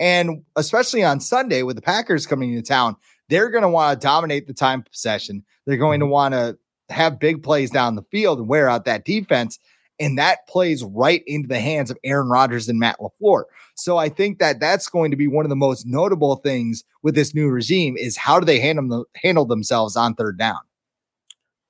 [0.00, 2.96] And especially on Sunday with the Packers coming into town,
[3.28, 5.44] they're going to want to dominate the time possession.
[5.66, 6.12] They're going to mm-hmm.
[6.12, 9.58] want to have big plays down the field and wear out that defense.
[10.00, 13.44] And that plays right into the hands of Aaron Rodgers and Matt LaFleur.
[13.74, 17.16] So I think that that's going to be one of the most notable things with
[17.16, 20.60] this new regime is how do they handle, handle themselves on third down?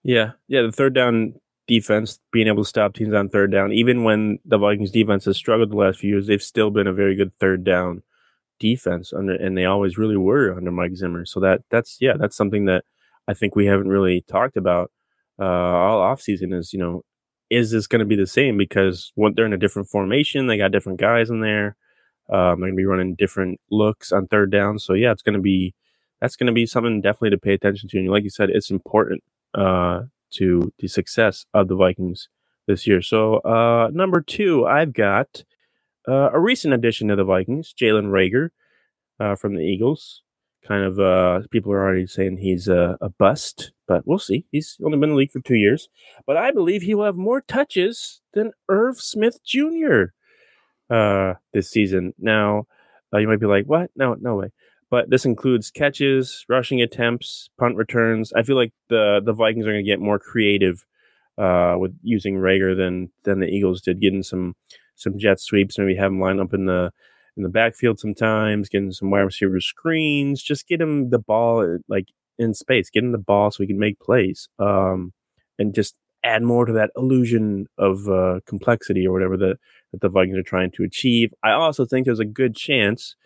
[0.08, 0.62] Yeah, yeah.
[0.62, 1.34] The third down
[1.66, 5.36] defense, being able to stop teams on third down, even when the Vikings defense has
[5.36, 8.02] struggled the last few years, they've still been a very good third down
[8.60, 11.26] defense under, and they always really were under Mike Zimmer.
[11.26, 12.84] So that that's yeah, that's something that
[13.28, 14.90] I think we haven't really talked about
[15.38, 17.02] uh, all offseason is you know
[17.50, 20.58] is this going to be the same because when they're in a different formation, they
[20.58, 21.76] got different guys in there.
[22.30, 24.78] Um, they're going to be running different looks on third down.
[24.78, 25.74] So yeah, it's going to be
[26.20, 27.98] that's going to be something definitely to pay attention to.
[27.98, 29.22] And like you said, it's important
[29.54, 32.28] uh, to the success of the Vikings
[32.66, 33.02] this year.
[33.02, 35.44] So, uh, number two, I've got
[36.06, 38.50] uh, a recent addition to the Vikings, Jalen Reagor
[39.20, 40.22] uh, from the Eagles.
[40.66, 44.44] Kind of, uh, people are already saying he's a, a, bust, but we'll see.
[44.50, 45.88] He's only been in the league for two years,
[46.26, 50.06] but I believe he will have more touches than Irv Smith Jr.
[50.90, 52.12] Uh, this season.
[52.18, 52.66] Now,
[53.14, 53.90] uh, you might be like, "What?
[53.96, 54.50] No, no way."
[54.90, 58.32] But this includes catches, rushing attempts, punt returns.
[58.32, 60.84] I feel like the the Vikings are going to get more creative
[61.36, 64.56] uh, with using Reagor than than the Eagles did, getting some
[64.96, 66.90] some jet sweeps, maybe have him line up in the
[67.36, 72.08] in the backfield sometimes, getting some wide receiver screens, just get him the ball like
[72.38, 75.12] in space, get him the ball so he can make plays, um,
[75.58, 79.58] and just add more to that illusion of uh, complexity or whatever that
[79.92, 81.32] that the Vikings are trying to achieve.
[81.42, 83.16] I also think there's a good chance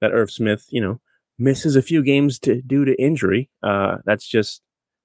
[0.00, 1.00] that Irv Smith, you know,
[1.38, 3.50] misses a few games to, due to injury.
[3.62, 4.62] Uh, that's just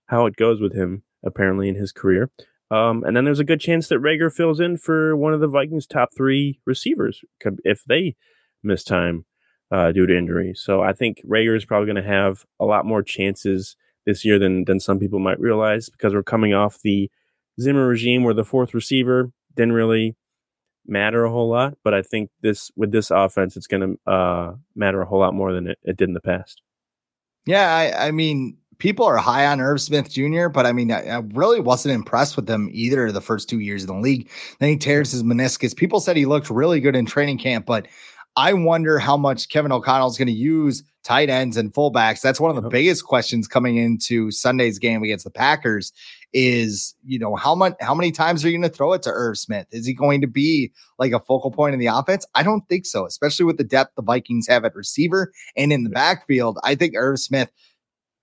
[0.08, 2.30] how it goes with him, apparently, in his career.
[2.70, 5.48] Um, and then there's a good chance that Reagor fills in for one of the
[5.48, 7.22] Vikings' top three receivers
[7.66, 8.16] if they
[8.64, 9.26] miss time
[9.72, 10.54] uh, due to injury.
[10.56, 14.40] So I think Reagor is probably going to have a lot more chances this year
[14.40, 17.10] than than some people might realize because we're coming off the
[17.60, 20.16] Zimmer regime where the fourth receiver didn't really
[20.86, 24.54] matter a whole lot, but I think this with this offense, it's going to uh,
[24.76, 26.62] matter a whole lot more than it, it did in the past.
[27.46, 31.08] Yeah, I, I mean, people are high on Irv Smith Jr., but I mean, I,
[31.08, 34.30] I, really wasn't impressed with him either the first two years in the league.
[34.60, 35.76] Then he tears his meniscus.
[35.76, 37.88] People said he looked really good in training camp, but
[38.36, 42.22] I wonder how much Kevin O'Connell is going to use tight ends and fullbacks.
[42.22, 45.92] That's one of the biggest questions coming into Sunday's game against the Packers
[46.34, 49.10] is, you know, how much how many times are you going to throw it to
[49.10, 49.68] Irv Smith?
[49.72, 52.26] Is he going to be like a focal point in the offense?
[52.36, 55.84] I don't think so, especially with the depth the Vikings have at receiver and in
[55.84, 56.58] the backfield.
[56.64, 57.52] I think Irv Smith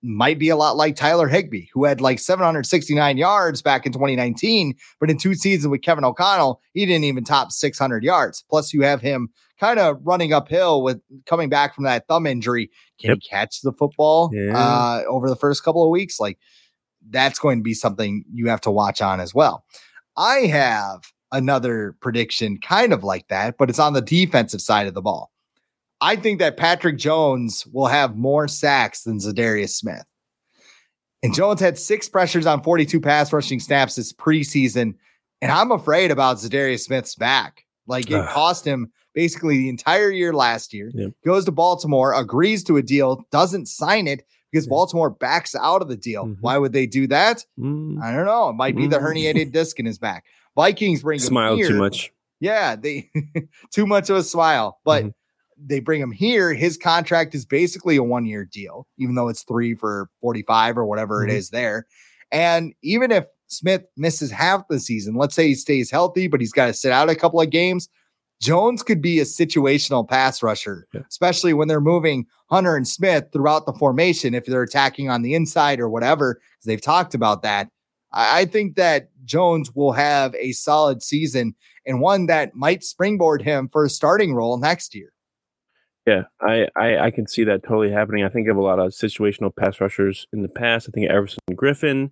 [0.01, 4.75] might be a lot like Tyler Higbee, who had like 769 yards back in 2019,
[4.99, 8.43] but in two seasons with Kevin O'Connell, he didn't even top 600 yards.
[8.49, 12.69] Plus, you have him kind of running uphill with coming back from that thumb injury.
[12.99, 13.17] Can yep.
[13.21, 14.57] he catch the football yeah.
[14.57, 16.19] uh, over the first couple of weeks?
[16.19, 16.39] Like,
[17.09, 19.65] that's going to be something you have to watch on as well.
[20.17, 24.93] I have another prediction kind of like that, but it's on the defensive side of
[24.93, 25.31] the ball.
[26.01, 30.05] I think that Patrick Jones will have more sacks than Za'Darius Smith.
[31.21, 34.95] And Jones had six pressures on 42 pass rushing snaps this preseason.
[35.41, 37.65] And I'm afraid about Za'Darius Smith's back.
[37.87, 40.91] Like it cost him basically the entire year last year.
[40.93, 41.07] Yeah.
[41.25, 44.67] Goes to Baltimore, agrees to a deal, doesn't sign it because.
[44.67, 46.25] Baltimore backs out of the deal.
[46.25, 46.41] Mm-hmm.
[46.41, 47.45] Why would they do that?
[47.59, 48.01] Mm.
[48.01, 48.49] I don't know.
[48.49, 48.89] It might be mm.
[48.89, 50.25] the herniated disc in his back.
[50.55, 52.11] Vikings bring smile too much.
[52.39, 53.09] Yeah, they
[53.71, 54.79] too much of a smile.
[54.83, 55.09] But mm-hmm
[55.67, 59.43] they bring him here, his contract is basically a one year deal, even though it's
[59.43, 61.31] three for 45 or whatever mm-hmm.
[61.31, 61.85] it is there.
[62.31, 66.51] And even if Smith misses half the season, let's say he stays healthy, but he's
[66.51, 67.89] got to sit out a couple of games,
[68.39, 71.01] Jones could be a situational pass rusher, yeah.
[71.09, 74.33] especially when they're moving Hunter and Smith throughout the formation.
[74.33, 77.69] If they're attacking on the inside or whatever, they've talked about that.
[78.11, 81.53] I think that Jones will have a solid season
[81.85, 85.11] and one that might springboard him for a starting role next year.
[86.07, 88.23] Yeah, I, I, I can see that totally happening.
[88.23, 90.87] I think of a lot of situational pass rushers in the past.
[90.89, 92.11] I think Everson Griffen.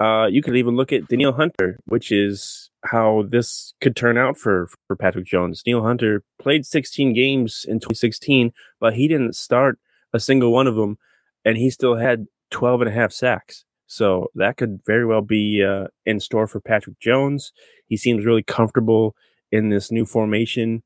[0.00, 4.36] Uh, you could even look at Danielle Hunter, which is how this could turn out
[4.36, 5.62] for for Patrick Jones.
[5.66, 9.78] Neil Hunter played 16 games in 2016, but he didn't start
[10.12, 10.98] a single one of them,
[11.44, 13.64] and he still had 12 and a half sacks.
[13.86, 17.52] So that could very well be uh, in store for Patrick Jones.
[17.86, 19.14] He seems really comfortable
[19.52, 20.82] in this new formation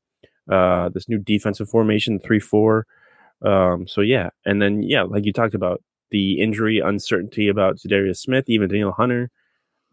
[0.49, 2.85] uh, this new defensive formation, three four.
[3.41, 8.17] Um, so yeah, and then yeah, like you talked about the injury uncertainty about Za'Darius
[8.17, 9.31] Smith, even Danielle Hunter.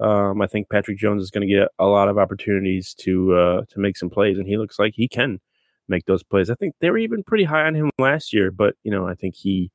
[0.01, 3.63] Um, I think Patrick Jones is going to get a lot of opportunities to uh,
[3.69, 5.41] to make some plays, and he looks like he can
[5.89, 6.51] make those plays.
[6.51, 9.15] I think they were even pretty high on him last year, but you know, I
[9.15, 9.71] think he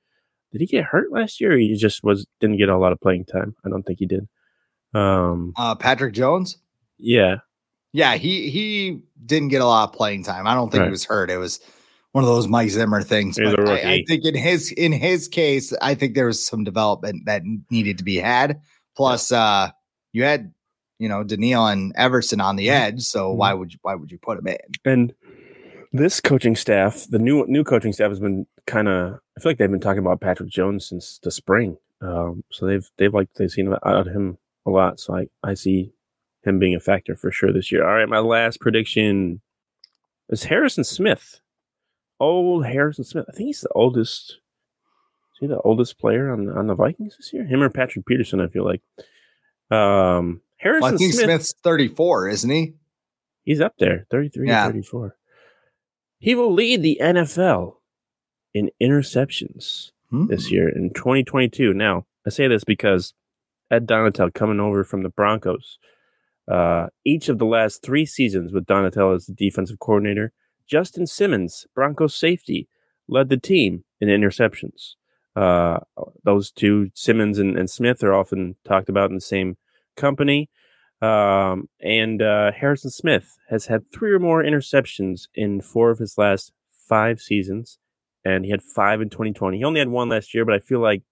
[0.52, 1.58] did he get hurt last year?
[1.58, 3.56] he just was didn't get a lot of playing time.
[3.66, 4.28] I don't think he did.
[4.94, 6.58] Um, uh, Patrick Jones.
[6.98, 7.38] Yeah,
[7.92, 10.48] yeah, he he didn't get a lot of playing time.
[10.48, 10.88] I don't think right.
[10.88, 11.30] he was hurt.
[11.30, 11.60] It was
[12.14, 13.38] one of those Mike Zimmer things.
[13.38, 17.26] But I, I, think in his in his case, I think there was some development
[17.26, 18.62] that needed to be had.
[18.96, 19.44] Plus, yeah.
[19.44, 19.72] uh,
[20.14, 20.54] you had
[21.00, 22.84] you know Danielle and Everson on the mm-hmm.
[22.84, 23.38] edge, so mm-hmm.
[23.40, 24.58] why would you why would you put him in?
[24.86, 25.14] And
[25.92, 29.20] this coaching staff, the new new coaching staff, has been kind of.
[29.38, 31.78] I feel like they've been talking about Patrick Jones since the spring.
[32.02, 35.00] Um, so they've they've like they've seen out of him a lot.
[35.00, 35.92] So I I see
[36.44, 37.88] him being a factor for sure this year.
[37.88, 39.42] All right, my last prediction
[40.30, 41.40] is Harrison Smith.
[42.20, 43.26] Old Harrison Smith.
[43.28, 44.40] I think he's the oldest.
[45.34, 47.46] Is he the oldest player on on the Vikings this year?
[47.46, 48.40] Him or Patrick Peterson?
[48.40, 48.82] I feel like.
[49.74, 52.74] Um, Harrison well, I think Smith, Smith's thirty four, isn't he?
[53.44, 54.66] He's up there, 33 yeah.
[54.68, 55.18] 34.
[56.18, 57.76] He will lead the NFL
[58.54, 60.28] in interceptions hmm.
[60.28, 61.74] this year in 2022.
[61.74, 63.14] Now, I say this because
[63.70, 65.78] Ed Donatell coming over from the Broncos
[66.48, 70.34] uh, each of the last three seasons with Donatell as the defensive coordinator,
[70.68, 72.68] Justin Simmons, Broncos safety,
[73.08, 74.96] led the team in interceptions.
[75.36, 75.80] Uh,
[76.24, 79.58] those two, Simmons and, and, Smith, are often talked about in the same
[79.96, 80.50] company.
[81.02, 86.18] Um, and uh, Harrison Smith has had three or more interceptions in four of his
[86.18, 87.78] last five seasons,
[88.24, 89.58] and he had five in 2020.
[89.58, 91.04] He only had one last year, but I feel like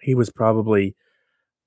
[0.00, 0.96] he was probably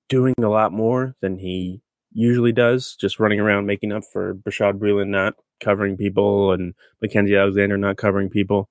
[0.09, 4.77] doing a lot more than he usually does, just running around making up for Bashaud
[4.77, 8.69] Breeland not covering people and Mackensie Alexander not covering people.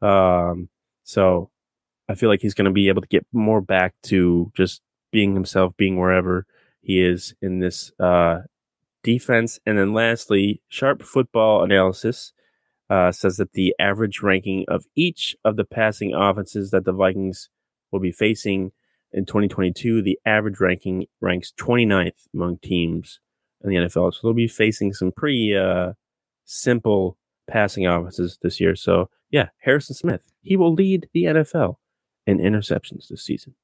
[0.00, 0.68] Um,
[1.02, 1.50] so
[2.08, 4.80] I feel like he's going to be able to get more back to just
[5.12, 6.46] being himself, being wherever
[6.84, 8.40] he is in this uh,
[9.02, 9.58] defense.
[9.64, 12.32] And then lastly, Sharp Football Analysis
[12.90, 17.48] uh, says that the average ranking of each of the passing offenses that the Vikings
[17.90, 18.72] will be facing
[19.12, 23.20] in 2022, the average ranking ranks 29th among teams
[23.62, 24.12] in the NFL.
[24.12, 25.92] So they'll be facing some pretty uh,
[26.44, 27.16] simple
[27.48, 28.76] passing offenses this year.
[28.76, 31.76] So yeah, Harrison Smith, he will lead the NFL
[32.26, 33.54] in interceptions this season.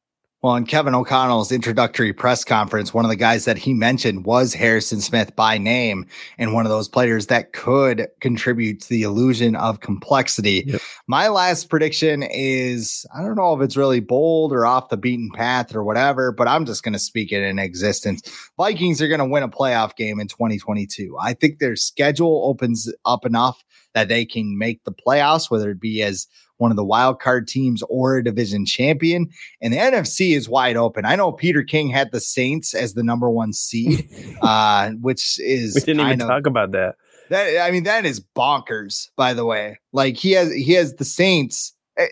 [0.42, 4.54] Well, in Kevin O'Connell's introductory press conference, one of the guys that he mentioned was
[4.54, 6.06] Harrison Smith by name
[6.38, 10.64] and one of those players that could contribute to the illusion of complexity.
[10.66, 10.80] Yep.
[11.06, 15.30] My last prediction is I don't know if it's really bold or off the beaten
[15.30, 18.22] path or whatever, but I'm just going to speak it in existence.
[18.56, 21.18] Vikings are going to win a playoff game in 2022.
[21.20, 23.62] I think their schedule opens up enough
[23.92, 26.26] that they can make the playoffs, whether it be as
[26.60, 29.28] one of the wild card teams or a division champion.
[29.60, 31.06] And the NFC is wide open.
[31.06, 34.08] I know Peter King had the Saints as the number one seed,
[34.42, 36.96] uh, which is we didn't even of, talk about that.
[37.30, 39.08] That I mean, that is bonkers.
[39.16, 41.74] By the way, like he has he has the Saints.
[41.98, 42.04] Uh,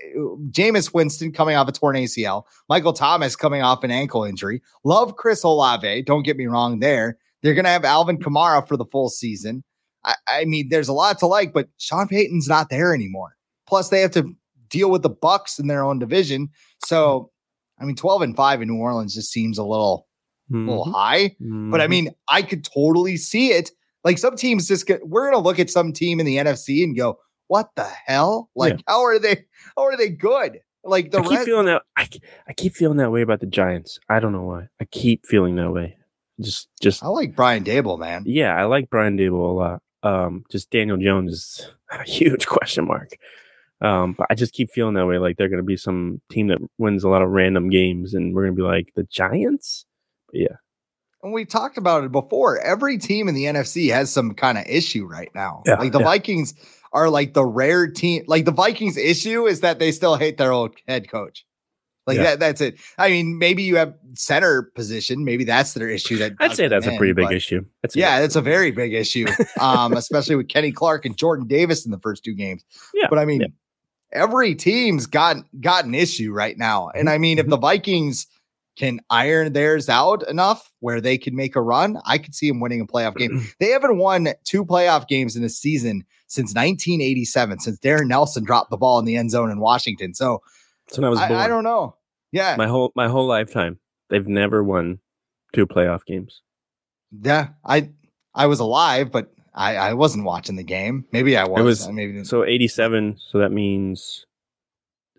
[0.50, 4.60] Jameis Winston coming off a torn ACL, Michael Thomas coming off an ankle injury.
[4.84, 6.02] Love Chris Olave.
[6.02, 7.16] Don't get me wrong there.
[7.42, 9.62] They're going to have Alvin Kamara for the full season.
[10.04, 13.37] I, I mean, there's a lot to like, but Sean Payton's not there anymore.
[13.68, 14.34] Plus, they have to
[14.70, 16.48] deal with the Bucs in their own division.
[16.84, 17.30] So,
[17.78, 20.06] I mean, 12 and 5 in New Orleans just seems a little,
[20.50, 20.68] mm-hmm.
[20.68, 21.28] little high.
[21.40, 21.70] Mm-hmm.
[21.70, 21.90] But I mm-hmm.
[21.90, 23.70] mean, I could totally see it.
[24.04, 26.82] Like some teams just get, we're going to look at some team in the NFC
[26.82, 28.50] and go, what the hell?
[28.56, 28.80] Like, yeah.
[28.86, 29.44] how are they,
[29.76, 30.60] how are they good?
[30.82, 32.08] Like the I keep rest- feeling that I,
[32.46, 33.98] I keep feeling that way about the Giants.
[34.08, 34.68] I don't know why.
[34.80, 35.96] I keep feeling that way.
[36.40, 37.02] Just, just.
[37.02, 38.22] I like Brian Daboll, man.
[38.24, 39.82] Yeah, I like Brian Daboll a lot.
[40.02, 43.10] Um, just Daniel Jones is a huge question mark.
[43.80, 45.18] Um, but I just keep feeling that way.
[45.18, 48.34] Like they're going to be some team that wins a lot of random games, and
[48.34, 49.84] we're going to be like the Giants.
[50.26, 50.56] But yeah.
[51.22, 52.60] And we talked about it before.
[52.60, 55.62] Every team in the NFC has some kind of issue right now.
[55.66, 56.04] Yeah, like the yeah.
[56.04, 56.54] Vikings
[56.92, 58.24] are like the rare team.
[58.26, 61.44] Like the Vikings' issue is that they still hate their old head coach.
[62.08, 62.22] Like yeah.
[62.22, 62.80] that, that's it.
[62.96, 65.24] I mean, maybe you have center position.
[65.24, 66.16] Maybe that's their issue.
[66.16, 67.66] That I'd say that's a pretty big issue.
[67.82, 69.26] That's yeah, that's a very big issue.
[69.60, 72.64] Um, especially with Kenny Clark and Jordan Davis in the first two games.
[72.94, 73.48] Yeah, but I mean, yeah.
[74.12, 76.88] Every team's got got an issue right now.
[76.88, 77.62] And I mean, if the mm-hmm.
[77.62, 78.26] Vikings
[78.76, 82.60] can iron theirs out enough where they can make a run, I could see them
[82.60, 83.46] winning a playoff game.
[83.60, 88.70] they haven't won two playoff games in a season since 1987, since Darrin Nelson dropped
[88.70, 90.14] the ball in the end zone in Washington.
[90.14, 90.42] So,
[90.90, 91.96] so I was I, I don't know.
[92.32, 92.54] Yeah.
[92.56, 93.78] My whole my whole lifetime,
[94.10, 95.00] they've never won
[95.52, 96.42] two playoff games.
[97.10, 97.90] Yeah, I
[98.34, 101.04] I was alive, but I I wasn't watching the game.
[101.12, 101.60] Maybe I was.
[101.60, 103.16] It was maybe so eighty seven.
[103.18, 104.24] So that means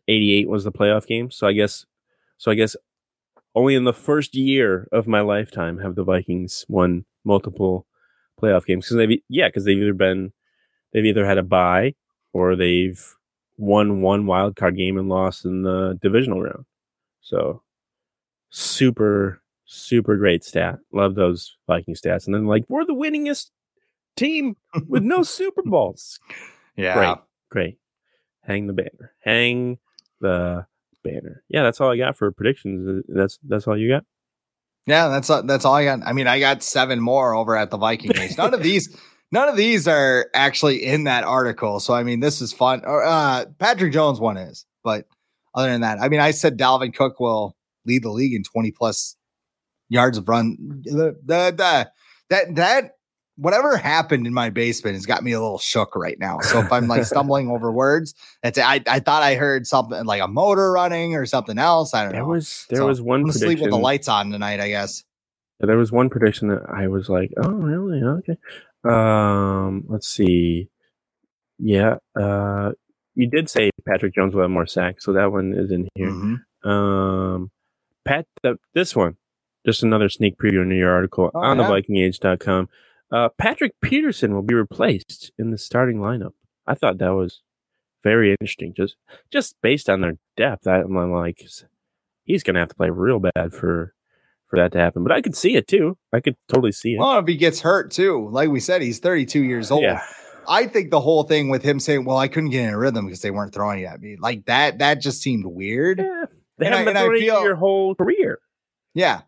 [0.08, 1.30] eighty eight was the playoff game.
[1.30, 1.86] So I guess
[2.38, 2.76] so I guess
[3.54, 7.86] only in the first year of my lifetime have the Vikings won multiple
[8.42, 10.32] playoff games because they've yeah because they've either been
[10.94, 11.94] they've either had a bye
[12.32, 13.16] or they've
[13.58, 16.66] won one wild card game and lost in the divisional round.
[17.20, 17.62] So
[18.50, 20.80] super, super great stat.
[20.94, 22.26] Love those Viking stats.
[22.26, 23.50] And then like we're the winningest
[24.20, 24.56] team
[24.88, 26.20] with no Super Bowls.
[26.76, 26.94] Yeah.
[26.94, 27.18] Great.
[27.50, 27.78] Great.
[28.44, 29.14] Hang the banner.
[29.22, 29.78] Hang
[30.22, 30.66] the
[31.04, 31.44] banner.
[31.50, 33.04] Yeah, that's all I got for predictions.
[33.08, 34.04] That's that's all you got.
[34.86, 36.00] Yeah, that's that's all I got.
[36.06, 38.38] I mean, I got seven more over at the Viking games.
[38.38, 38.96] None of these,
[39.32, 41.80] none of these are actually in that article.
[41.80, 42.82] So I mean, this is fun.
[42.86, 45.06] Uh, Patrick Jones one is, but
[45.54, 47.56] other than that, I mean, I said Dalvin Cook will
[47.86, 49.16] lead the league in 20 plus
[49.90, 50.58] yards of run.
[50.84, 51.92] The, the, the,
[52.30, 52.92] that, that,
[53.40, 56.40] whatever happened in my basement has got me a little shook right now.
[56.42, 58.14] So if I'm like stumbling over words,
[58.44, 61.94] that's I, I thought I heard something like a motor running or something else.
[61.94, 62.28] I don't there know.
[62.28, 65.04] Was, there so was one I'm sleep with the lights on tonight, I guess.
[65.62, 68.02] There was one prediction that I was like, oh, really?
[68.02, 68.38] Okay.
[68.84, 70.70] Um, let's see.
[71.58, 71.98] Yeah.
[72.20, 72.72] Uh,
[73.16, 76.10] you did say Patrick Jones will have more sacks, so that one is in here.
[76.10, 76.70] Mm-hmm.
[76.70, 77.52] Um,
[78.06, 79.18] Pat, the, this one,
[79.66, 81.68] just another sneak preview in your article oh, on yeah?
[81.68, 82.70] the VikingAge.com.
[83.12, 86.34] Uh, Patrick Peterson will be replaced in the starting lineup.
[86.68, 87.42] I thought that was
[88.04, 88.96] very interesting, just
[89.32, 90.68] just based on their depth.
[90.68, 91.44] I, am like,
[92.24, 93.94] he's going to have to play real bad for
[94.48, 95.04] for that to happen.
[95.04, 95.98] But I could see it too.
[96.14, 97.00] I could totally see it.
[97.00, 99.84] Well, if he gets hurt too, like we said, he's 32 years old.
[99.84, 100.02] Yeah.
[100.48, 103.06] I think the whole thing with him saying, "Well, I couldn't get in a rhythm
[103.06, 106.00] because they weren't throwing it at me," like that, that just seemed weird.
[106.00, 106.26] Yeah,
[106.58, 108.40] they and haven't I, been throwing feel, your whole career.
[108.96, 109.22] Yeah.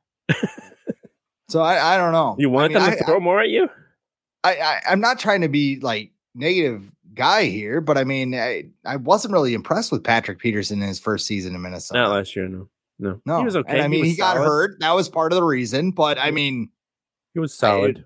[1.52, 2.36] So I, I don't know.
[2.40, 3.70] You want I mean, them to I, throw more at you?
[4.44, 8.66] I, I, I'm not trying to be like negative guy here, but I mean, I,
[8.86, 12.00] I wasn't really impressed with Patrick Peterson in his first season in Minnesota.
[12.00, 12.68] Not last year, no.
[13.00, 13.74] No, no, he was okay.
[13.74, 14.80] And I mean, he, he got hurt.
[14.80, 15.90] That was part of the reason.
[15.90, 16.70] But I mean,
[17.34, 18.06] he was solid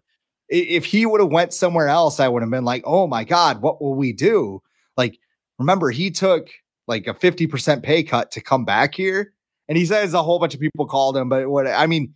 [0.49, 3.61] if he would have went somewhere else, I would have been like, oh my God,
[3.61, 4.61] what will we do?
[4.97, 5.19] Like,
[5.57, 6.49] remember, he took
[6.87, 9.33] like a 50% pay cut to come back here.
[9.67, 12.13] And he says a whole bunch of people called him, but what I mean,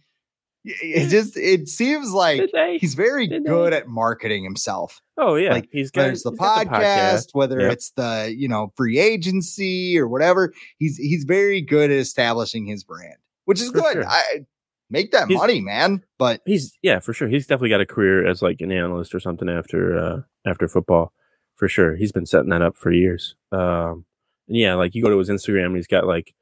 [0.65, 2.49] it just it seems like
[2.79, 3.77] he's very good they?
[3.77, 5.01] at marketing himself.
[5.17, 7.73] Oh yeah, like he's got the, podcast, the podcast, whether yep.
[7.73, 10.53] it's the you know free agency or whatever.
[10.77, 13.93] He's he's very good at establishing his brand, which is For good.
[13.93, 14.07] sure.
[14.07, 14.45] I
[14.89, 16.03] make that He's- money, man.
[16.17, 17.27] But He's yeah, for sure.
[17.27, 21.13] He's definitely got a career as like an analyst or something after uh after football.
[21.55, 21.95] For sure.
[21.95, 23.35] He's been setting that up for years.
[23.51, 24.05] Um
[24.47, 26.33] and yeah, like you go to his Instagram and he's got like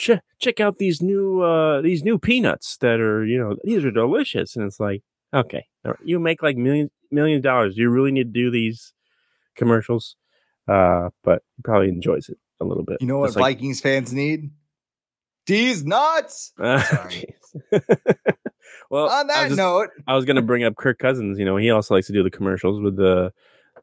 [0.00, 3.90] check check out these new uh these new peanuts that are, you know, these are
[3.90, 4.56] delicious.
[4.56, 5.02] And it's like,
[5.34, 7.76] okay, right, you make like millions million dollars.
[7.76, 8.92] You really need to do these
[9.56, 10.16] commercials?
[10.68, 12.98] Uh, but he probably enjoys it a little bit.
[13.00, 14.50] you know what like- Vikings fans need?
[15.46, 16.52] These nuts.
[16.62, 16.82] Uh,
[18.90, 21.38] well, On that was just- note, I was gonna bring up Kirk Cousins.
[21.38, 23.32] You know, he also likes to do the commercials with the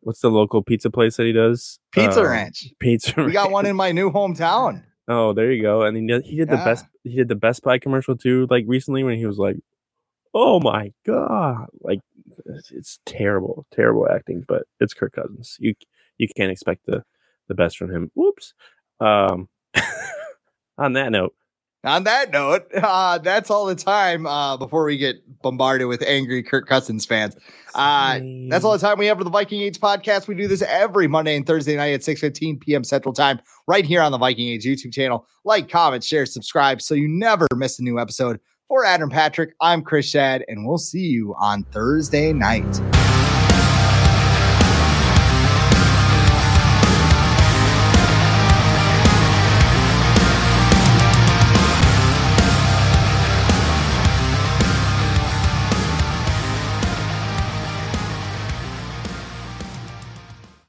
[0.01, 1.79] what's the local pizza place that he does?
[1.91, 2.67] Pizza Uh, Ranch.
[2.79, 3.13] Pizza.
[3.23, 4.83] We got one in my new hometown.
[5.07, 5.83] Oh, there you go.
[5.83, 6.85] And he did, he did the best.
[7.03, 9.57] He did the Best Buy commercial too, like recently when he was like,
[10.33, 12.01] "Oh my god!" Like
[12.47, 15.57] it's, it's terrible, terrible acting, but it's Kirk Cousins.
[15.59, 15.75] You
[16.17, 17.03] you can't expect the
[17.49, 18.11] the best from him.
[18.15, 18.53] Whoops.
[18.99, 19.49] Um.
[20.77, 21.33] on that note,
[21.83, 26.43] On that note, uh, that's all the time uh, before we get bombarded with angry
[26.43, 27.35] Kirk Cousins fans.
[27.75, 28.19] Uh,
[28.49, 30.27] That's all the time we have for the Viking Age podcast.
[30.27, 32.83] We do this every Monday and Thursday night at 6:15 p.m.
[32.83, 35.27] Central Time, right here on the Viking Age YouTube channel.
[35.45, 38.39] Like, comment, share, subscribe, so you never miss a new episode.
[38.67, 42.65] For Adam Patrick, I'm Chris Schad, and we'll see you on Thursday night.